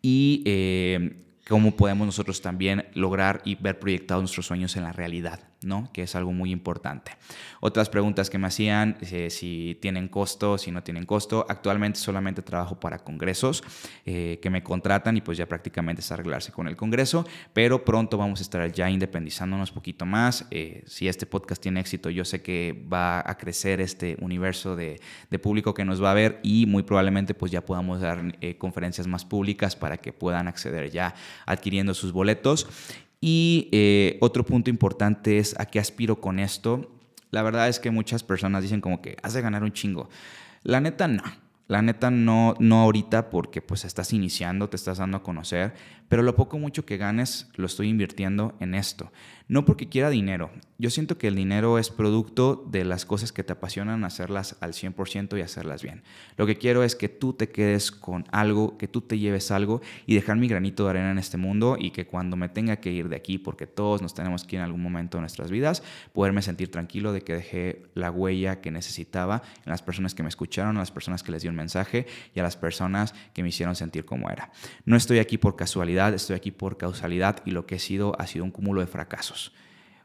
Y 0.00 0.42
eh, 0.46 1.16
cómo 1.48 1.76
podemos 1.76 2.06
nosotros 2.06 2.40
también 2.40 2.86
lograr 2.94 3.42
y 3.44 3.56
ver 3.56 3.78
proyectados 3.78 4.22
nuestros 4.22 4.46
sueños 4.46 4.76
en 4.76 4.84
la 4.84 4.92
realidad. 4.92 5.40
¿no? 5.64 5.88
que 5.92 6.02
es 6.02 6.14
algo 6.14 6.32
muy 6.32 6.50
importante. 6.50 7.12
Otras 7.60 7.88
preguntas 7.88 8.30
que 8.30 8.38
me 8.38 8.46
hacían, 8.46 8.96
eh, 9.00 9.30
si 9.30 9.78
tienen 9.80 10.08
costo, 10.08 10.58
si 10.58 10.70
no 10.70 10.82
tienen 10.82 11.06
costo. 11.06 11.46
Actualmente 11.48 11.98
solamente 11.98 12.42
trabajo 12.42 12.78
para 12.78 12.98
congresos 12.98 13.62
eh, 14.04 14.38
que 14.42 14.50
me 14.50 14.62
contratan 14.62 15.16
y 15.16 15.20
pues 15.20 15.38
ya 15.38 15.46
prácticamente 15.46 16.00
es 16.00 16.12
arreglarse 16.12 16.52
con 16.52 16.68
el 16.68 16.76
congreso, 16.76 17.26
pero 17.52 17.84
pronto 17.84 18.16
vamos 18.18 18.40
a 18.40 18.42
estar 18.42 18.70
ya 18.72 18.90
independizándonos 18.90 19.70
un 19.70 19.74
poquito 19.74 20.06
más. 20.06 20.46
Eh, 20.50 20.82
si 20.86 21.08
este 21.08 21.26
podcast 21.26 21.62
tiene 21.62 21.80
éxito, 21.80 22.10
yo 22.10 22.24
sé 22.24 22.42
que 22.42 22.86
va 22.92 23.20
a 23.20 23.36
crecer 23.36 23.80
este 23.80 24.16
universo 24.20 24.76
de, 24.76 25.00
de, 25.30 25.38
público 25.38 25.74
que 25.74 25.84
nos 25.84 26.02
va 26.02 26.12
a 26.12 26.14
ver 26.14 26.40
y 26.42 26.66
muy 26.66 26.82
probablemente 26.82 27.34
pues 27.34 27.50
ya 27.50 27.64
podamos 27.64 28.00
dar 28.00 28.22
conferencias 28.58 29.06
más 29.06 29.24
públicas 29.24 29.74
para 29.74 29.96
que 29.96 30.12
puedan 30.12 30.46
acceder 30.46 30.90
ya 30.90 31.14
adquiriendo 31.46 31.94
sus 31.94 32.12
boletos. 32.12 32.66
Y 33.20 33.68
eh, 33.72 34.18
otro 34.20 34.44
punto 34.44 34.70
importante 34.70 35.38
es 35.38 35.58
a 35.58 35.66
qué 35.66 35.78
aspiro 35.78 36.20
con 36.20 36.38
esto. 36.38 36.90
La 37.30 37.42
verdad 37.42 37.68
es 37.68 37.78
que 37.78 37.90
muchas 37.90 38.24
personas 38.24 38.62
dicen 38.62 38.80
como 38.80 39.00
que 39.00 39.16
has 39.22 39.32
de 39.32 39.40
ganar 39.40 39.62
un 39.62 39.72
chingo. 39.72 40.08
La 40.62 40.80
neta 40.80 41.08
no. 41.08 41.22
La 41.68 41.80
neta 41.80 42.10
no, 42.10 42.54
no 42.58 42.82
ahorita 42.82 43.30
porque 43.30 43.62
pues 43.62 43.84
estás 43.84 44.12
iniciando, 44.12 44.68
te 44.68 44.76
estás 44.76 44.98
dando 44.98 45.16
a 45.16 45.22
conocer, 45.22 45.72
pero 46.12 46.22
lo 46.22 46.36
poco 46.36 46.58
mucho 46.58 46.84
que 46.84 46.98
ganes 46.98 47.48
lo 47.54 47.64
estoy 47.64 47.88
invirtiendo 47.88 48.54
en 48.60 48.74
esto. 48.74 49.10
No 49.48 49.64
porque 49.64 49.88
quiera 49.88 50.10
dinero. 50.10 50.50
Yo 50.78 50.90
siento 50.90 51.16
que 51.16 51.28
el 51.28 51.36
dinero 51.36 51.78
es 51.78 51.90
producto 51.90 52.66
de 52.70 52.84
las 52.84 53.06
cosas 53.06 53.32
que 53.32 53.44
te 53.44 53.52
apasionan, 53.52 54.04
hacerlas 54.04 54.56
al 54.60 54.72
100% 54.72 55.38
y 55.38 55.42
hacerlas 55.42 55.82
bien. 55.82 56.02
Lo 56.36 56.46
que 56.46 56.56
quiero 56.56 56.82
es 56.82 56.96
que 56.96 57.08
tú 57.08 57.32
te 57.32 57.48
quedes 57.48 57.92
con 57.92 58.24
algo, 58.32 58.76
que 58.78 58.88
tú 58.88 59.00
te 59.00 59.18
lleves 59.18 59.50
algo 59.50 59.80
y 60.06 60.14
dejar 60.14 60.38
mi 60.38 60.48
granito 60.48 60.84
de 60.84 60.90
arena 60.90 61.12
en 61.12 61.18
este 61.18 61.36
mundo 61.36 61.76
y 61.78 61.92
que 61.92 62.06
cuando 62.06 62.36
me 62.36 62.48
tenga 62.48 62.76
que 62.76 62.90
ir 62.90 63.08
de 63.08 63.16
aquí, 63.16 63.38
porque 63.38 63.66
todos 63.66 64.02
nos 64.02 64.14
tenemos 64.14 64.44
que 64.44 64.56
ir 64.56 64.60
en 64.60 64.64
algún 64.64 64.82
momento 64.82 65.18
de 65.18 65.20
nuestras 65.20 65.50
vidas, 65.50 65.84
poderme 66.12 66.42
sentir 66.42 66.70
tranquilo 66.70 67.12
de 67.12 67.20
que 67.20 67.34
dejé 67.34 67.84
la 67.94 68.10
huella 68.10 68.60
que 68.60 68.70
necesitaba 68.70 69.42
en 69.64 69.70
las 69.70 69.82
personas 69.82 70.14
que 70.14 70.22
me 70.22 70.30
escucharon, 70.30 70.76
a 70.76 70.80
las 70.80 70.90
personas 70.90 71.22
que 71.22 71.30
les 71.30 71.42
di 71.42 71.48
un 71.48 71.56
mensaje 71.56 72.06
y 72.34 72.40
a 72.40 72.42
las 72.42 72.56
personas 72.56 73.14
que 73.34 73.42
me 73.42 73.50
hicieron 73.50 73.76
sentir 73.76 74.04
como 74.04 74.30
era. 74.30 74.50
No 74.84 74.96
estoy 74.96 75.20
aquí 75.20 75.38
por 75.38 75.54
casualidad, 75.54 76.01
estoy 76.10 76.36
aquí 76.36 76.50
por 76.50 76.76
causalidad 76.76 77.38
y 77.44 77.52
lo 77.52 77.66
que 77.66 77.76
he 77.76 77.78
sido 77.78 78.20
ha 78.20 78.26
sido 78.26 78.44
un 78.44 78.50
cúmulo 78.50 78.80
de 78.80 78.86
fracasos 78.86 79.52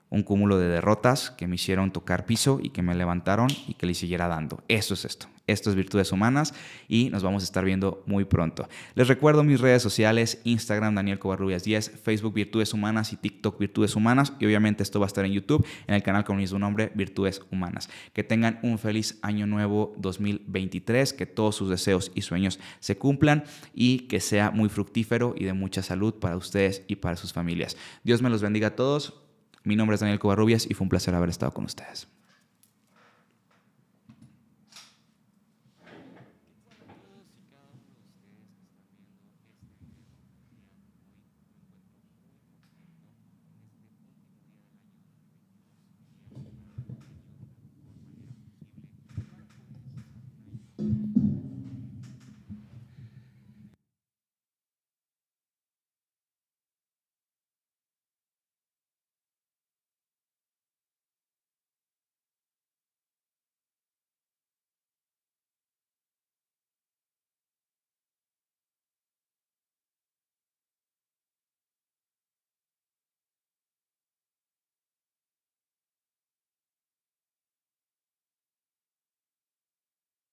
un 0.09 0.23
cúmulo 0.23 0.57
de 0.57 0.67
derrotas 0.67 1.31
que 1.31 1.47
me 1.47 1.55
hicieron 1.55 1.91
tocar 1.91 2.25
piso 2.25 2.59
y 2.61 2.69
que 2.69 2.81
me 2.81 2.95
levantaron 2.95 3.49
y 3.67 3.73
que 3.73 3.85
le 3.85 3.93
siguiera 3.93 4.27
dando. 4.27 4.63
Eso 4.67 4.93
es 4.93 5.05
esto. 5.05 5.27
Esto 5.47 5.69
es 5.69 5.75
Virtudes 5.75 6.11
Humanas 6.11 6.53
y 6.87 7.09
nos 7.09 7.23
vamos 7.23 7.43
a 7.43 7.45
estar 7.45 7.65
viendo 7.65 8.03
muy 8.05 8.25
pronto. 8.25 8.67
Les 8.95 9.07
recuerdo 9.07 9.43
mis 9.43 9.61
redes 9.61 9.81
sociales, 9.81 10.41
Instagram 10.43 10.95
Daniel 10.95 11.19
Covarrubias 11.19 11.63
10, 11.63 11.99
Facebook 12.03 12.33
Virtudes 12.33 12.73
Humanas 12.73 13.13
y 13.13 13.17
TikTok 13.17 13.57
Virtudes 13.57 13.95
Humanas 13.95 14.33
y 14.39 14.45
obviamente 14.45 14.83
esto 14.83 14.99
va 14.99 15.05
a 15.05 15.07
estar 15.07 15.25
en 15.25 15.31
YouTube 15.31 15.65
en 15.87 15.95
el 15.95 16.03
canal 16.03 16.25
con 16.25 16.35
el 16.35 16.41
mismo 16.41 16.59
nombre 16.59 16.91
Virtudes 16.95 17.41
Humanas. 17.51 17.89
Que 18.13 18.23
tengan 18.23 18.59
un 18.61 18.77
feliz 18.77 19.17
año 19.21 19.47
nuevo 19.47 19.93
2023, 19.97 21.13
que 21.13 21.25
todos 21.25 21.55
sus 21.55 21.69
deseos 21.69 22.11
y 22.13 22.21
sueños 22.21 22.59
se 22.79 22.97
cumplan 22.97 23.45
y 23.73 23.99
que 24.07 24.19
sea 24.19 24.51
muy 24.51 24.69
fructífero 24.69 25.33
y 25.37 25.45
de 25.45 25.53
mucha 25.53 25.81
salud 25.81 26.15
para 26.15 26.35
ustedes 26.35 26.83
y 26.87 26.97
para 26.97 27.15
sus 27.15 27.33
familias. 27.33 27.77
Dios 28.03 28.21
me 28.21 28.29
los 28.29 28.41
bendiga 28.41 28.67
a 28.67 28.75
todos. 28.75 29.21
Mi 29.63 29.75
nombre 29.75 29.95
es 29.95 30.01
Daniel 30.01 30.19
Covarrubias 30.19 30.65
y 30.69 30.73
fue 30.73 30.85
un 30.85 30.89
placer 30.89 31.15
haber 31.15 31.29
estado 31.29 31.53
con 31.53 31.65
ustedes. 31.65 32.07